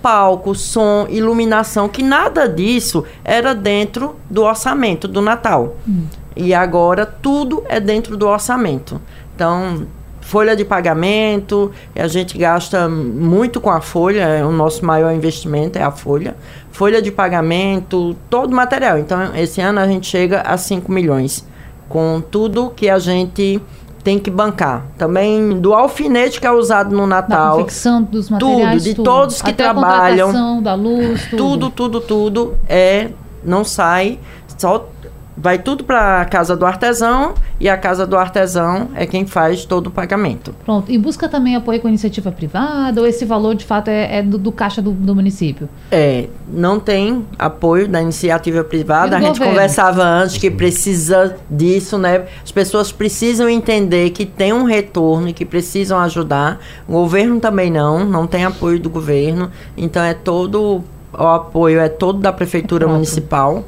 [0.01, 5.77] Palco, som, iluminação, que nada disso era dentro do orçamento do Natal.
[5.87, 6.07] Hum.
[6.37, 9.01] E agora tudo é dentro do orçamento.
[9.35, 9.87] Então,
[10.27, 15.79] folha de pagamento, a gente gasta muito com a folha, é o nosso maior investimento
[15.79, 16.35] é a folha.
[16.73, 18.99] Folha de pagamento, todo o material.
[18.99, 21.47] Então, esse ano a gente chega a 5 milhões
[21.89, 23.63] com tudo que a gente
[24.03, 24.87] tem que bancar.
[24.99, 27.51] Também do alfinete que é usado no Natal.
[27.51, 28.83] Da confecção dos materiais.
[28.83, 29.05] Tudo, de tudo.
[29.05, 30.59] todos que Até trabalham.
[30.59, 31.37] A da luz, tudo.
[31.37, 33.11] Tudo, tudo, tudo é
[33.45, 34.19] não sai
[34.59, 34.89] só
[35.37, 39.65] vai tudo para a casa do artesão e a casa do artesão é quem faz
[39.65, 40.55] todo o pagamento.
[40.65, 40.91] Pronto.
[40.91, 44.39] E busca também apoio com iniciativa privada ou esse valor de fato é, é do,
[44.39, 45.69] do, caixa do, do, município?
[45.91, 49.17] É, não tem apoio da iniciativa privada.
[49.17, 49.53] A gente governo?
[49.53, 52.25] conversava antes que precisa disso, né?
[52.43, 56.61] As pessoas precisam entender que tem um retorno e que precisam ajudar.
[56.89, 59.51] O governo também não, não tem apoio do governo.
[59.77, 63.65] Então é todo o apoio é todo da prefeitura é municipal.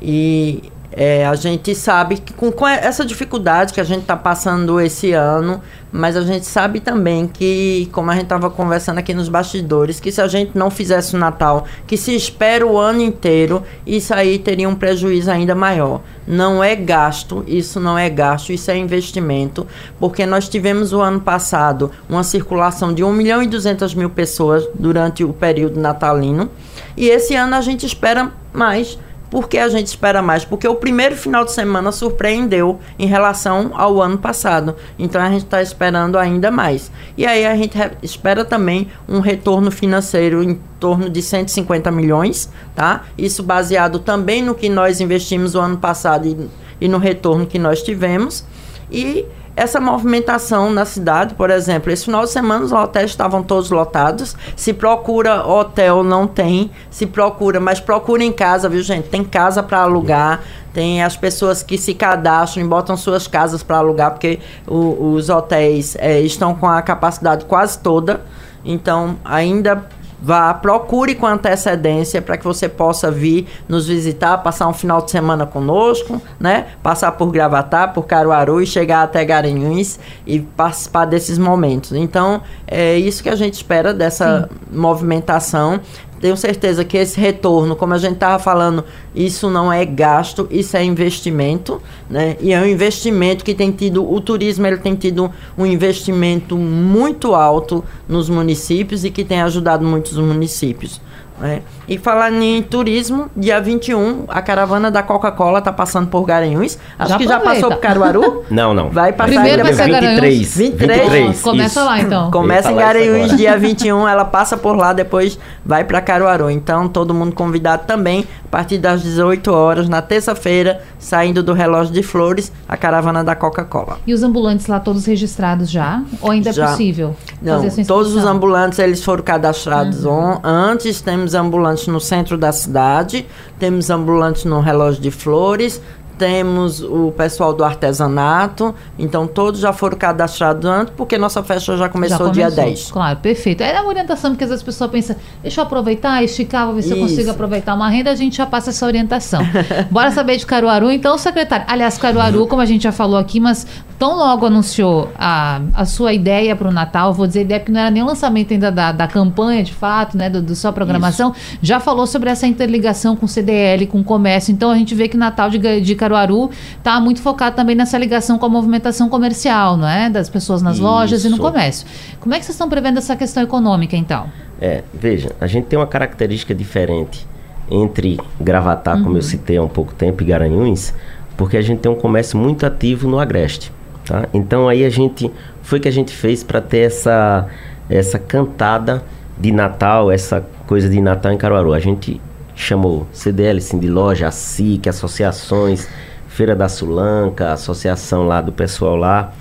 [0.00, 4.78] E é, a gente sabe que com, com, essa dificuldade que a gente está passando
[4.78, 9.28] esse ano, mas a gente sabe também que, como a gente estava conversando aqui nos
[9.28, 13.62] bastidores, que se a gente não fizesse o Natal, que se espera o ano inteiro,
[13.86, 16.02] isso aí teria um prejuízo ainda maior.
[16.26, 19.66] Não é gasto, isso não é gasto, isso é investimento,
[19.98, 24.68] porque nós tivemos o ano passado uma circulação de 1 milhão e 200 mil pessoas
[24.74, 26.50] durante o período natalino,
[26.96, 28.98] e esse ano a gente espera mais
[29.32, 30.44] Por que a gente espera mais?
[30.44, 34.76] Porque o primeiro final de semana surpreendeu em relação ao ano passado.
[34.98, 36.92] Então a gente está esperando ainda mais.
[37.16, 43.06] E aí a gente espera também um retorno financeiro em torno de 150 milhões, tá?
[43.16, 46.36] Isso baseado também no que nós investimos o ano passado e,
[46.78, 48.44] e no retorno que nós tivemos.
[48.92, 53.70] E essa movimentação na cidade, por exemplo, esse final de semana os hotéis estavam todos
[53.70, 54.34] lotados.
[54.56, 56.70] Se procura hotel, não tem.
[56.90, 59.08] Se procura, mas procura em casa, viu, gente?
[59.08, 60.40] Tem casa para alugar.
[60.72, 65.28] Tem as pessoas que se cadastram e botam suas casas para alugar, porque o, os
[65.28, 68.22] hotéis é, estão com a capacidade quase toda.
[68.64, 69.84] Então, ainda
[70.24, 75.10] Vá, procure com antecedência para que você possa vir nos visitar, passar um final de
[75.10, 76.66] semana conosco, né?
[76.80, 81.92] Passar por Gravatá, por Caruaru e chegar até Garanhuns e participar desses momentos.
[81.92, 84.78] Então, é isso que a gente espera dessa Sim.
[84.78, 85.80] movimentação
[86.22, 90.76] tenho certeza que esse retorno, como a gente estava falando, isso não é gasto, isso
[90.76, 92.36] é investimento, né?
[92.40, 97.34] E é um investimento que tem tido, o turismo ele tem tido um investimento muito
[97.34, 101.00] alto nos municípios e que tem ajudado muitos municípios.
[101.42, 101.60] Né?
[101.88, 106.78] E falando em turismo, dia 21, a caravana da Coca-Cola está passando por Garanhuns.
[106.96, 108.44] Acho já que já passou por Caruaru.
[108.48, 108.90] não, não.
[108.90, 110.56] Vai passar Primeiro vai ser 23.
[110.56, 111.00] 23.
[111.00, 111.42] 23.
[111.42, 111.84] Começa isso.
[111.84, 112.30] lá então.
[112.30, 115.36] Começa em Garanhuns, dia 21, ela passa por lá, depois
[115.66, 116.48] vai para Caruaru.
[116.48, 121.92] Então, todo mundo convidado também, a partir das 18 horas, na terça-feira, saindo do relógio
[121.92, 123.98] de flores, a caravana da Coca-Cola.
[124.06, 126.04] E os ambulantes lá todos registrados já?
[126.20, 126.66] Ou ainda é já.
[126.66, 127.16] é possível?
[127.42, 130.38] Não, todos os ambulantes eles foram cadastrados uhum.
[130.44, 133.26] antes, temos temos ambulantes no centro da cidade,
[133.58, 135.80] temos ambulantes no relógio de flores,
[136.18, 141.88] temos o pessoal do artesanato, então todos já foram cadastrados antes, porque nossa festa já
[141.88, 142.92] começou, já começou dia 10.
[142.92, 143.62] Claro, perfeito.
[143.62, 146.82] É a orientação, porque às vezes a pessoa pensa, deixa eu aproveitar, esticar, vou ver
[146.82, 146.96] se Isso.
[146.96, 149.42] eu consigo aproveitar uma renda, a gente já passa essa orientação.
[149.90, 151.66] Bora saber de Caruaru, então, secretário.
[151.68, 153.66] Aliás, Caruaru, como a gente já falou aqui, mas
[154.02, 157.82] tão logo anunciou a, a sua ideia para o Natal, vou dizer ideia porque não
[157.82, 161.30] era nem o lançamento ainda da, da campanha, de fato, né, do, do sua programação,
[161.30, 161.58] Isso.
[161.62, 165.06] já falou sobre essa interligação com o CDL, com o comércio, então a gente vê
[165.06, 169.76] que Natal de, de Caruaru está muito focado também nessa ligação com a movimentação comercial,
[169.76, 170.10] não é?
[170.10, 170.82] Das pessoas nas Isso.
[170.82, 171.86] lojas e no comércio.
[172.18, 174.26] Como é que vocês estão prevendo essa questão econômica, então?
[174.60, 177.24] É, veja, a gente tem uma característica diferente
[177.70, 179.04] entre Gravatar, uhum.
[179.04, 179.28] como eu uhum.
[179.28, 180.92] citei há um pouco tempo, e Garanhuns,
[181.36, 183.70] porque a gente tem um comércio muito ativo no Agreste.
[184.04, 184.28] Tá?
[184.34, 185.30] Então aí a gente
[185.62, 187.48] foi que a gente fez para ter essa
[187.88, 189.02] essa cantada
[189.38, 191.72] de Natal, essa coisa de Natal em Caruaru.
[191.72, 192.20] A gente
[192.54, 195.88] chamou CDL, Cindy Loja, a SIC, associações,
[196.28, 199.32] Feira da Sulanca, associação lá do pessoal lá,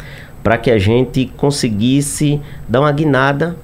[0.44, 3.56] para que a gente conseguisse dar uma guinada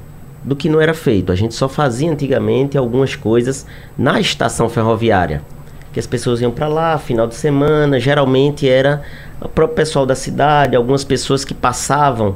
[0.44, 1.32] do que não era feito.
[1.32, 3.66] A gente só fazia antigamente algumas coisas
[3.98, 5.42] na estação ferroviária.
[5.98, 9.02] Que as pessoas iam para lá, final de semana, geralmente era
[9.42, 12.36] o próprio pessoal da cidade, algumas pessoas que passavam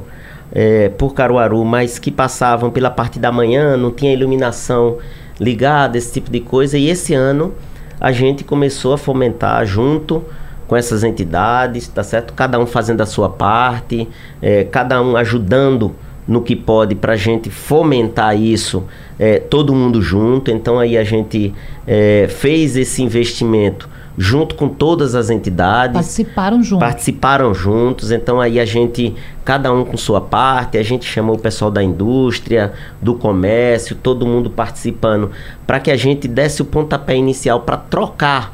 [0.52, 4.98] é, por Caruaru, mas que passavam pela parte da manhã, não tinha iluminação
[5.38, 6.76] ligada, esse tipo de coisa.
[6.76, 7.54] E esse ano
[8.00, 10.24] a gente começou a fomentar junto
[10.66, 12.34] com essas entidades, tá certo?
[12.34, 14.08] Cada um fazendo a sua parte,
[14.42, 15.94] é, cada um ajudando
[16.26, 18.84] no que pode para a gente fomentar isso,
[19.18, 20.50] é, todo mundo junto.
[20.50, 21.52] Então aí a gente
[21.86, 25.94] é, fez esse investimento junto com todas as entidades.
[25.94, 26.78] Participaram juntos.
[26.78, 28.10] Participaram juntos.
[28.10, 29.14] Então aí a gente,
[29.44, 34.26] cada um com sua parte, a gente chamou o pessoal da indústria, do comércio, todo
[34.26, 35.30] mundo participando,
[35.66, 38.52] para que a gente desse o pontapé inicial para trocar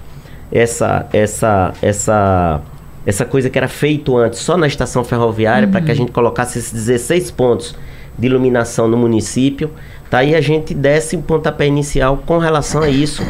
[0.51, 2.63] essa essa essa
[3.09, 5.73] essa coisa que era feito antes só na estação ferroviária uhum.
[5.73, 7.75] para que a gente colocasse esses 16 pontos
[8.19, 9.71] de iluminação no município
[10.11, 13.23] Tá aí a gente desce o pontapé inicial com relação a isso,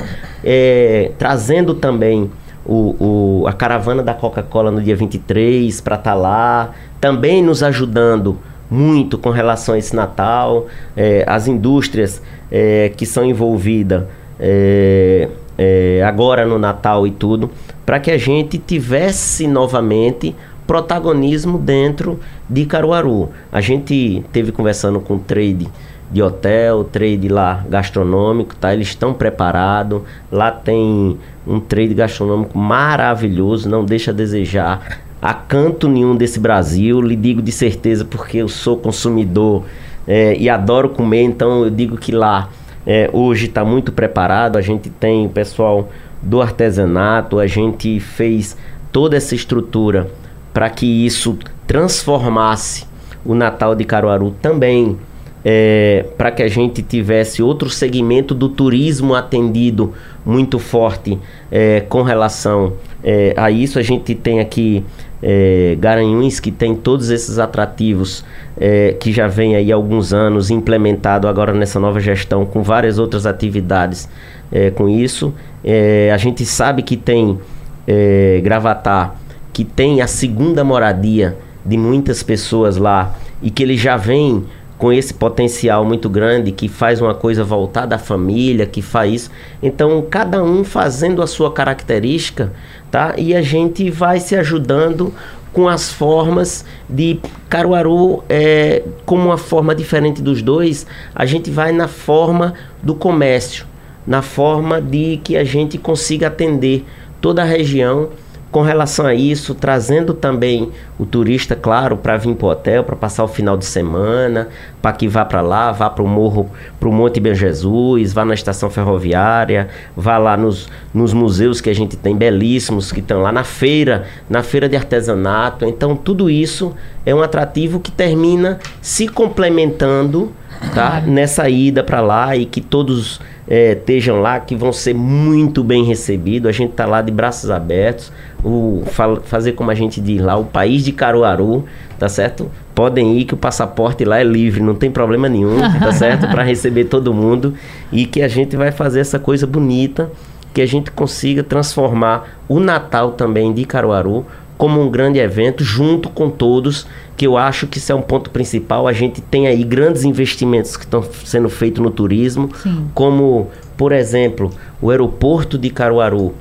[0.44, 2.30] é, trazendo também
[2.64, 6.70] o, o, a caravana da Coca-Cola no dia 23 para estar tá lá,
[7.00, 8.38] também nos ajudando
[8.70, 10.66] muito com relação a esse Natal,
[10.96, 14.04] é, as indústrias é, que são envolvidas
[14.38, 17.50] é, é, agora no Natal e tudo,
[17.84, 20.34] para que a gente tivesse novamente
[20.66, 23.30] protagonismo dentro de Caruaru.
[23.50, 25.66] A gente teve conversando com o trade
[26.10, 28.72] de hotel, trade lá gastronômico, tá?
[28.72, 30.02] Eles estão preparados.
[30.30, 37.00] Lá tem um trade gastronômico maravilhoso, não deixa a desejar a canto nenhum desse Brasil.
[37.00, 39.64] Lhe digo de certeza porque eu sou consumidor
[40.06, 42.48] é, e adoro comer, então eu digo que lá
[42.88, 44.56] é, hoje está muito preparado.
[44.56, 45.90] A gente tem o pessoal
[46.22, 48.56] do artesanato, a gente fez
[48.90, 50.10] toda essa estrutura
[50.54, 52.86] para que isso transformasse
[53.26, 54.96] o Natal de Caruaru também
[55.44, 59.92] é, para que a gente tivesse outro segmento do turismo atendido
[60.24, 61.18] muito forte
[61.50, 62.72] é, com relação
[63.04, 63.78] é, a isso.
[63.78, 64.84] A gente tem aqui
[65.22, 68.24] é, Garanhuns, que tem todos esses atrativos
[68.56, 72.98] é, que já vem aí há alguns anos implementado agora nessa nova gestão com várias
[72.98, 74.08] outras atividades
[74.50, 75.34] é, com isso.
[75.64, 77.38] É, a gente sabe que tem
[77.86, 79.14] é, Gravatar,
[79.52, 84.44] que tem a segunda moradia de muitas pessoas lá e que ele já vem
[84.78, 89.30] com esse potencial muito grande, que faz uma coisa voltada à família, que faz isso.
[89.60, 92.52] Então, cada um fazendo a sua característica,
[92.90, 93.14] tá?
[93.18, 95.12] E a gente vai se ajudando
[95.52, 97.18] com as formas de
[97.48, 103.66] Caruaru é, como uma forma diferente dos dois, a gente vai na forma do comércio,
[104.06, 106.84] na forma de que a gente consiga atender
[107.20, 108.10] toda a região
[108.50, 112.96] com relação a isso, trazendo também o turista, claro, para vir para o hotel, para
[112.96, 114.48] passar o final de semana,
[114.80, 118.24] para que vá para lá, vá para o morro, para o Monte Bem Jesus, vá
[118.24, 123.20] na estação ferroviária, vá lá nos, nos museus que a gente tem belíssimos que estão
[123.20, 125.66] lá na feira, na feira de artesanato.
[125.66, 126.74] Então tudo isso
[127.04, 130.32] é um atrativo que termina se complementando,
[130.74, 131.02] tá?
[131.06, 135.82] Nessa ida para lá e que todos é, estejam lá, que vão ser muito bem
[135.84, 136.48] recebidos.
[136.48, 138.12] A gente está lá de braços abertos.
[138.44, 138.82] O,
[139.24, 141.64] fazer como a gente diz lá, o país de Caruaru,
[141.98, 142.50] tá certo?
[142.74, 146.28] Podem ir que o passaporte lá é livre, não tem problema nenhum, tá certo?
[146.28, 147.54] Para receber todo mundo
[147.90, 150.10] e que a gente vai fazer essa coisa bonita,
[150.54, 154.24] que a gente consiga transformar o Natal também de Caruaru
[154.58, 156.84] como um grande evento junto com todos,
[157.16, 158.88] que eu acho que isso é um ponto principal.
[158.88, 162.88] A gente tem aí grandes investimentos que estão sendo feitos no turismo, Sim.
[162.92, 164.50] como, por exemplo,
[164.82, 166.34] o aeroporto de Caruaru,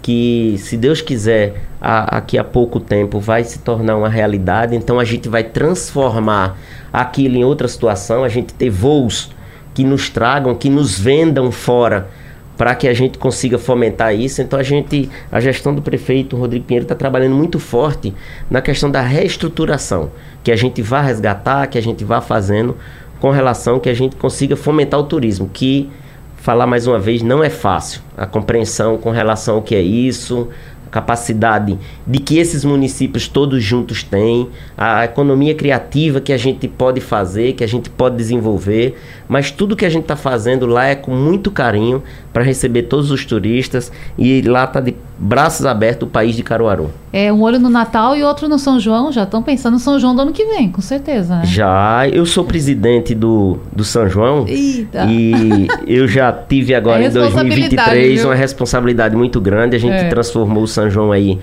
[0.00, 4.76] que, se Deus quiser, a, aqui a pouco tempo vai se tornar uma realidade.
[4.76, 6.56] Então a gente vai transformar
[6.92, 9.30] aquilo em outra situação, a gente ter voos
[9.74, 12.08] que nos tragam, que nos vendam fora
[12.56, 14.40] para que a gente consiga fomentar isso.
[14.40, 18.14] Então a gente, a gestão do prefeito Rodrigo Pinheiro está trabalhando muito forte
[18.50, 20.10] na questão da reestruturação,
[20.42, 22.76] que a gente vá resgatar, que a gente vá fazendo
[23.20, 25.90] com relação que a gente consiga fomentar o turismo, que
[26.36, 28.00] falar mais uma vez não é fácil.
[28.16, 30.48] A compreensão com relação ao que é isso,
[30.90, 37.00] capacidade de que esses municípios todos juntos têm, a economia criativa que a gente pode
[37.00, 40.94] fazer, que a gente pode desenvolver, mas tudo que a gente está fazendo lá é
[40.94, 46.10] com muito carinho para receber todos os turistas e lá está de braços abertos o
[46.10, 46.90] país de Caruaru.
[47.12, 49.98] É um olho no Natal e outro no São João, já estão pensando no São
[49.98, 51.46] João do ano que vem, com certeza, né?
[51.46, 55.06] Já, eu sou presidente do, do São João Eita.
[55.08, 58.28] e eu já tive agora é em 2023 viu?
[58.28, 60.08] uma responsabilidade muito grande, a gente é.
[60.08, 61.38] transformou o São João aí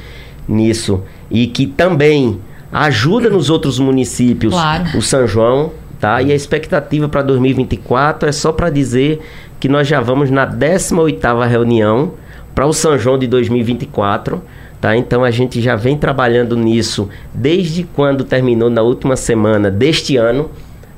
[0.48, 1.02] nisso
[1.32, 2.40] e que também
[2.72, 4.98] ajuda nos outros municípios claro.
[4.98, 6.22] o São João, tá?
[6.22, 9.20] E a expectativa para 2024 é só para dizer
[9.60, 12.12] que nós já vamos na 18ª reunião
[12.54, 14.42] para o São João de 2024.
[14.80, 14.98] Tá?
[14.98, 20.50] Então a gente já vem trabalhando nisso desde quando terminou na última semana deste ano,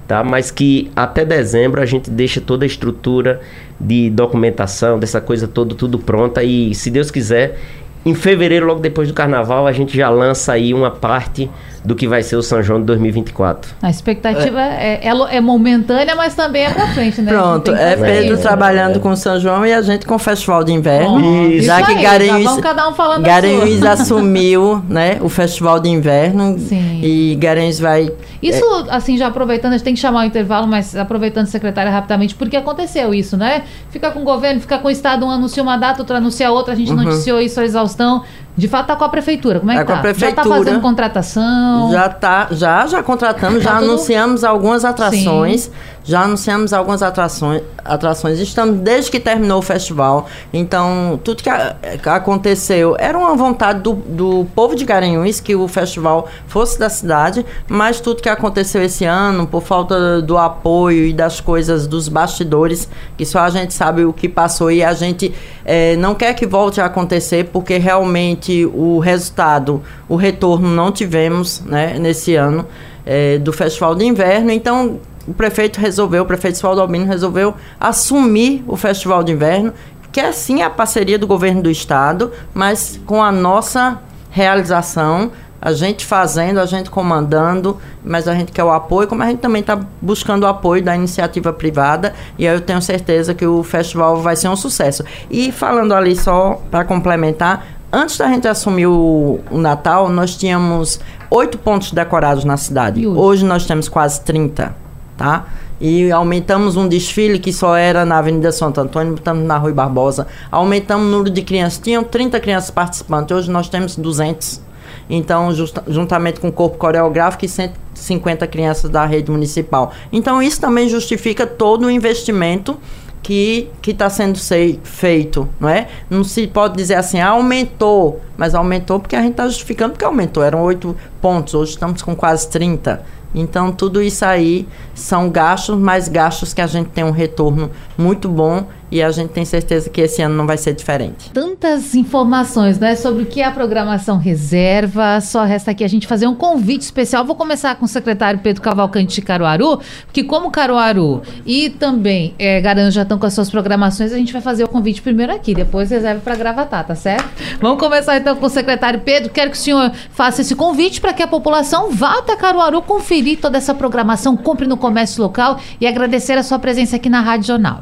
[0.08, 0.24] tá?
[0.24, 3.42] Mas que até dezembro a gente deixa toda a estrutura
[3.80, 7.60] de documentação, dessa coisa toda tudo pronta e se Deus quiser,
[8.06, 11.50] em fevereiro logo depois do carnaval a gente já lança aí uma parte
[11.86, 13.76] do que vai ser o São João de 2024.
[13.82, 17.32] A expectativa é, é, é, é momentânea, mas também é pra frente, né?
[17.32, 18.42] Pronto, é Pedro isso.
[18.42, 19.00] trabalhando é.
[19.00, 21.22] com o São João e a gente com o Festival de Inverno.
[21.22, 27.02] Oh, já que Garanhuns, cada um falando Garanhuns assumiu né, o Festival de Inverno Sim.
[27.04, 28.12] e Garanhuns vai...
[28.42, 31.92] Isso, é, assim, já aproveitando, a gente tem que chamar o intervalo, mas aproveitando, secretária,
[31.92, 33.64] rapidamente, porque aconteceu isso, né?
[33.90, 36.74] Fica com o governo, fica com o Estado, um anuncia uma data, outro anuncia outra,
[36.74, 37.04] a gente uhum.
[37.04, 37.66] noticiou isso a
[37.96, 38.24] exaustão.
[38.58, 39.60] De fato, está com a prefeitura.
[39.60, 39.94] Como é, é que tá?
[39.94, 41.92] Com a prefeitura, já está fazendo contratação?
[41.92, 43.92] Já tá, já, já contratamos, tá já tudo...
[43.92, 45.64] anunciamos algumas atrações.
[45.64, 45.72] Sim.
[46.08, 48.40] Já anunciamos algumas atrações, atrações.
[48.40, 50.28] Estamos desde que terminou o festival.
[50.54, 55.56] Então, tudo que, a, que aconteceu era uma vontade do, do povo de Garanhuns que
[55.56, 61.08] o festival fosse da cidade, mas tudo que aconteceu esse ano, por falta do apoio
[61.08, 62.88] e das coisas dos bastidores,
[63.18, 65.34] que só a gente sabe o que passou e a gente
[65.66, 71.62] é, não quer que volte a acontecer, porque realmente o resultado, o retorno não tivemos
[71.62, 72.66] né, nesse ano
[73.06, 74.52] é, do Festival de Inverno.
[74.52, 79.74] Então, o prefeito resolveu, o prefeito Sualdo Albino resolveu assumir o Festival de Inverno,
[80.12, 85.32] que é sim a parceria do governo do estado, mas com a nossa realização,
[85.62, 89.40] a gente fazendo, a gente comandando, mas a gente quer o apoio, como a gente
[89.40, 93.64] também está buscando o apoio da iniciativa privada, e aí eu tenho certeza que o
[93.64, 95.04] festival vai ser um sucesso.
[95.30, 101.00] E falando ali só para complementar, antes da gente assumir o, o, Natal, nós tínhamos
[101.30, 103.06] oito pontos decorados na cidade.
[103.06, 104.76] Hoje nós temos quase 30.
[105.18, 105.46] tá?
[105.80, 110.28] E aumentamos um desfile que só era na Avenida Santo Antônio, botamos na Rui Barbosa.
[110.50, 111.80] Aumentamos o número de crianças.
[111.80, 114.62] Tinham 30 crianças participantes, hoje nós temos 200.
[115.10, 119.92] Então, justa, juntamente com o corpo coreográfico e 150 crianças da rede municipal.
[120.12, 122.78] Então, isso também justifica todo o investimento
[123.26, 125.88] que está sendo sei, feito, não é?
[126.10, 130.06] Não se pode dizer assim, ah, aumentou, mas aumentou porque a gente está justificando porque
[130.06, 130.44] aumentou.
[130.44, 133.04] Eram oito pontos, hoje estamos com quase 30.
[133.34, 138.30] Então, tudo isso aí são gastos, mas gastos que a gente tem um retorno muito
[138.30, 141.32] bom e a gente tem certeza que esse ano não vai ser diferente.
[141.32, 145.20] Tantas informações, né, sobre o que é a programação reserva.
[145.22, 147.26] Só resta aqui a gente fazer um convite especial.
[147.26, 152.62] Vou começar com o secretário Pedro Cavalcante de Caruaru, porque como Caruaru e também é,
[152.92, 155.90] já estão com as suas programações, a gente vai fazer o convite primeiro aqui, depois
[155.90, 157.28] reserva para Gravatar, tá certo?
[157.60, 159.30] Vamos começar então com o secretário Pedro.
[159.30, 163.40] Quero que o senhor faça esse convite para que a população vá até Caruaru conferir
[163.40, 167.48] toda essa programação, compre no comércio local e agradecer a sua presença aqui na Rádio
[167.48, 167.82] Jornal.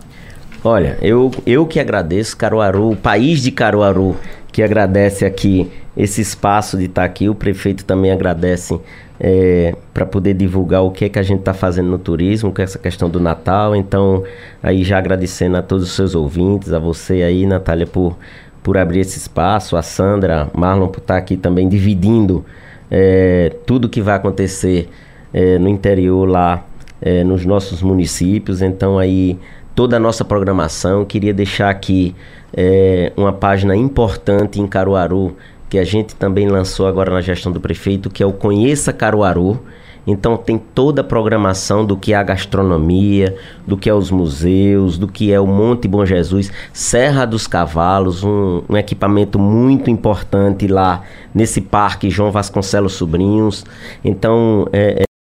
[0.66, 4.16] Olha, eu, eu que agradeço Caruaru, o país de Caruaru,
[4.50, 7.28] que agradece aqui esse espaço de estar aqui.
[7.28, 8.80] O prefeito também agradece
[9.20, 12.62] é, para poder divulgar o que é que a gente está fazendo no turismo, com
[12.62, 13.76] essa questão do Natal.
[13.76, 14.24] Então,
[14.62, 18.18] aí já agradecendo a todos os seus ouvintes, a você aí, Natália, por,
[18.64, 22.46] por abrir esse espaço, a Sandra, Marlon, por estar aqui também dividindo
[22.90, 24.88] é, tudo que vai acontecer
[25.34, 26.66] é, no interior lá,
[27.02, 28.62] é, nos nossos municípios.
[28.62, 29.38] Então, aí
[29.76, 31.06] toda a nossa programação.
[31.06, 32.16] Queria deixar aqui
[32.54, 35.36] é, uma página importante em Caruaru,
[35.70, 39.60] que a gente também lançou agora na gestão do prefeito, que é o Conheça Caruaru.
[40.06, 44.98] Então tem toda a programação do que é a gastronomia, do que é os museus,
[44.98, 50.68] do que é o Monte Bom Jesus, Serra dos Cavalos, um, um equipamento muito importante
[50.68, 51.04] lá
[51.34, 53.66] nesse parque João Vasconcelos Sobrinhos.
[54.04, 55.13] Então é, é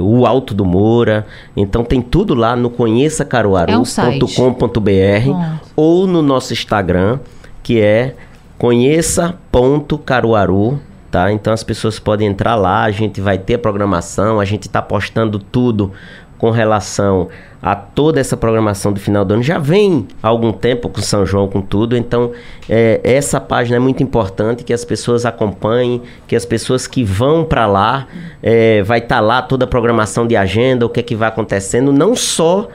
[0.00, 1.24] o Alto do Moura.
[1.56, 7.20] Então tem tudo lá no conheçacaruaru.com.br é um ou no nosso Instagram,
[7.62, 8.16] que é
[8.58, 10.80] conheça.caruaru,
[11.12, 11.30] tá?
[11.30, 14.82] Então as pessoas podem entrar lá, a gente vai ter a programação, a gente está
[14.82, 15.92] postando tudo
[16.44, 17.28] com relação
[17.62, 19.42] a toda essa programação do final do ano.
[19.42, 21.96] Já vem há algum tempo com São João, com tudo.
[21.96, 22.32] Então,
[22.68, 27.46] é, essa página é muito importante que as pessoas acompanhem, que as pessoas que vão
[27.46, 28.06] para lá,
[28.42, 31.30] é, vai estar tá lá toda a programação de agenda, o que é que vai
[31.30, 32.68] acontecendo, não só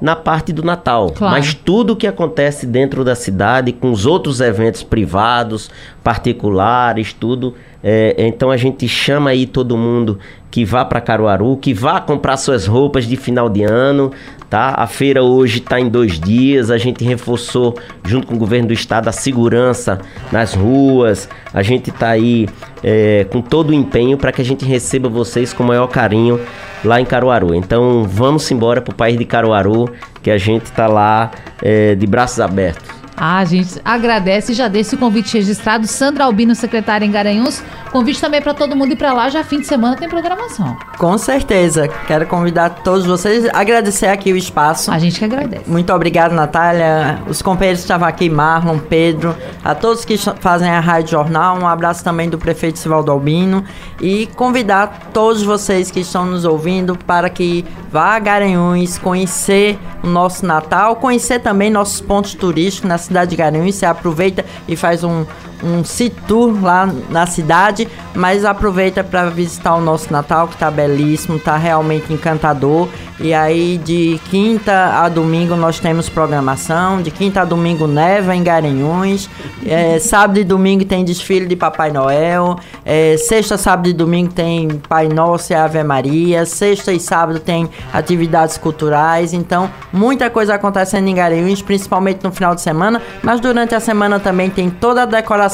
[0.00, 1.34] na parte do Natal, claro.
[1.34, 5.68] mas tudo o que acontece dentro da cidade, com os outros eventos privados,
[6.04, 7.54] particulares, tudo.
[7.88, 10.18] É, então a gente chama aí todo mundo
[10.50, 14.10] que vá para Caruaru, que vá comprar suas roupas de final de ano,
[14.50, 14.74] tá?
[14.76, 18.74] A feira hoje está em dois dias, a gente reforçou junto com o governo do
[18.74, 20.00] estado a segurança
[20.32, 22.48] nas ruas, a gente está aí
[22.82, 26.40] é, com todo o empenho para que a gente receba vocês com o maior carinho
[26.84, 27.54] lá em Caruaru.
[27.54, 29.88] Então vamos embora para o país de Caruaru,
[30.24, 31.30] que a gente está lá
[31.62, 32.96] é, de braços abertos.
[33.16, 35.86] Ah, gente agradece e já deixa esse convite registrado.
[35.86, 37.62] Sandra Albino, secretária em Garanhuns.
[37.90, 39.28] Convite também para todo mundo ir para lá.
[39.28, 40.76] Já fim de semana tem programação.
[40.98, 41.88] Com certeza.
[42.06, 43.46] Quero convidar todos vocês.
[43.52, 44.90] Agradecer aqui o espaço.
[44.90, 45.64] A gente que agradece.
[45.66, 47.20] Muito obrigado, Natália.
[47.28, 49.34] Os companheiros que estavam aqui, Marlon, Pedro.
[49.64, 51.58] A todos que fazem a Rádio Jornal.
[51.58, 53.64] Um abraço também do prefeito Sivaldo Albino.
[54.00, 60.06] E convidar todos vocês que estão nos ouvindo para que vá a Garanhuns conhecer o
[60.06, 60.96] nosso Natal.
[60.96, 63.74] Conhecer também nossos pontos turísticos na cidade de Garanhuns.
[63.74, 65.24] Você aproveita e faz um,
[65.62, 65.82] um
[66.26, 71.56] tour lá na cidade, mas aproveita para visitar o nosso Natal, que está belíssimo, está
[71.56, 72.88] realmente encantador.
[73.18, 78.42] E aí de quinta a domingo nós temos programação, de quinta a domingo neva em
[78.42, 79.30] Garanhuns,
[79.64, 84.68] é, sábado e domingo tem desfile de Papai Noel, é, sexta, sábado e domingo tem
[84.86, 91.08] Pai Nosso e Ave Maria, sexta e sábado tem atividades culturais, então muita coisa acontecendo
[91.08, 95.06] em Garanhuns, principalmente no final de semana, mas durante a semana também tem toda a
[95.06, 95.45] decoração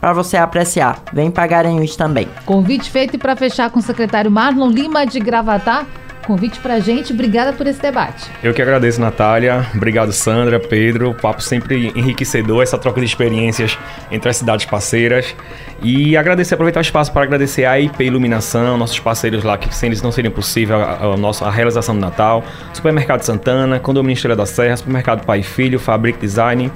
[0.00, 1.02] para você apreciar.
[1.12, 2.28] Vem para Garanhuns também.
[2.44, 5.86] Convite feito para fechar com o secretário Marlon Lima de Gravatá
[6.26, 7.12] convite pra gente.
[7.12, 8.28] Obrigada por esse debate.
[8.42, 9.64] Eu que agradeço, Natália.
[9.74, 11.10] Obrigado, Sandra, Pedro.
[11.10, 13.78] O papo sempre enriquecedor, essa troca de experiências
[14.10, 15.34] entre as cidades parceiras.
[15.82, 19.88] E agradecer, aproveitar o espaço para agradecer a IP Iluminação, nossos parceiros lá, que sem
[19.88, 22.42] eles não seria possível a, a, nossa, a realização do Natal.
[22.72, 26.72] Supermercado Santana, Condomínio Estrela da Serra, Supermercado Pai e Filho, Fabric Design.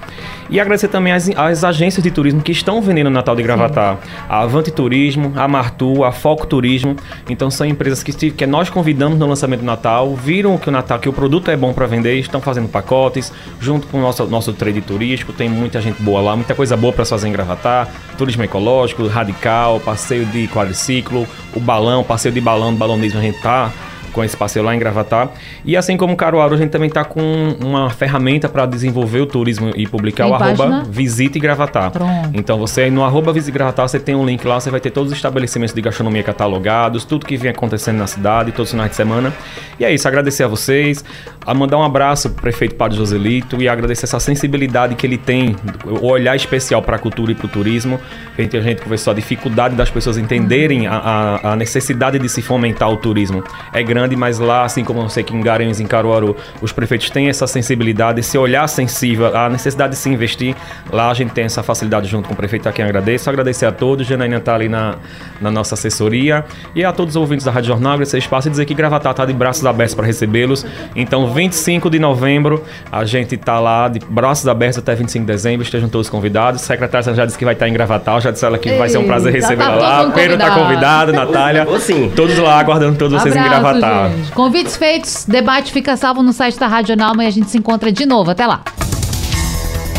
[0.48, 3.96] E agradecer também as, as agências de turismo que estão vendendo o Natal de Gravatar.
[3.96, 4.11] Sim.
[4.28, 6.94] A Avante Turismo, a Martu, a Foco Turismo.
[7.28, 10.99] Então são empresas que, que nós convidamos no lançamento do Natal, viram que o Natal,
[10.99, 14.53] que o produto é bom para vender, estão fazendo pacotes, junto com o nosso, nosso
[14.53, 15.32] trade turístico.
[15.32, 17.88] Tem muita gente boa lá, muita coisa boa para fazer em Gravatar.
[18.16, 23.72] Turismo ecológico, radical, passeio de quadriciclo, o balão, passeio de balão, balonismo a gente tá
[24.12, 25.30] com esse passeio lá em Gravatar.
[25.64, 27.20] E assim como Caruaru, a gente também está com
[27.64, 30.84] uma ferramenta para desenvolver o turismo e publicar Tem o arroba página?
[30.84, 31.90] Visite Gravatar.
[31.90, 32.30] Pronto.
[32.34, 35.12] Então você no arroba Visite Gravatar, você tem um link lá, você vai ter todos
[35.12, 38.96] os estabelecimentos de gastronomia catalogados, tudo que vem acontecendo na cidade, todos os finais de
[38.96, 39.32] semana.
[39.78, 41.04] E é isso, agradecer a vocês,
[41.46, 45.56] a mandar um abraço pro prefeito Padre Joselito e agradecer essa sensibilidade que ele tem,
[45.84, 48.00] o olhar especial para a cultura e para o turismo.
[48.36, 52.28] A gente, a gente conversou a dificuldade das pessoas entenderem a, a- a necessidade de
[52.28, 53.42] se fomentar o turismo.
[53.72, 57.11] É grande, mas lá, assim como eu sei que em Garanhuns, em Caruaru, os prefeitos
[57.11, 60.55] têm essa sensibilidade, esse olhar sensível, a necessidade de se investir.
[60.92, 63.28] Lá a gente tem essa facilidade junto com o prefeito, a quem agradeço.
[63.28, 64.96] Agradecer a todos, Janaína está ali na,
[65.40, 66.44] na nossa assessoria
[66.74, 69.12] e a todos os ouvintes da Rádio Jornal, agradecer o espaço e dizer que Gravatar
[69.12, 70.64] está de braços abertos para recebê-los.
[70.94, 75.62] Então, 25 de novembro, a gente está lá de braços abertos até 25 de dezembro.
[75.62, 76.62] Estejam todos convidados.
[76.62, 78.98] A secretária já disse que vai estar em Gravatar, já disse ela que vai ser
[78.98, 80.11] um prazer Ei, já recebê-la tá lá.
[80.11, 81.12] Pedro está convidado.
[81.12, 81.66] Natália.
[81.78, 82.11] Sim.
[82.14, 84.32] Todos lá aguardando todos vocês em Abraço, Gente.
[84.32, 87.91] Convites feitos, debate fica salvo no site da Rádio Jornal, amanhã a gente se encontra
[87.91, 88.30] de novo.
[88.30, 88.62] Até lá.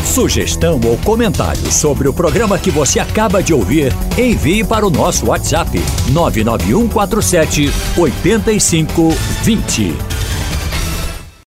[0.04, 5.26] Sugestão ou comentário sobre o programa que você acaba de ouvir, envie para o nosso
[5.26, 5.70] WhatsApp
[6.10, 9.96] 99147 8520.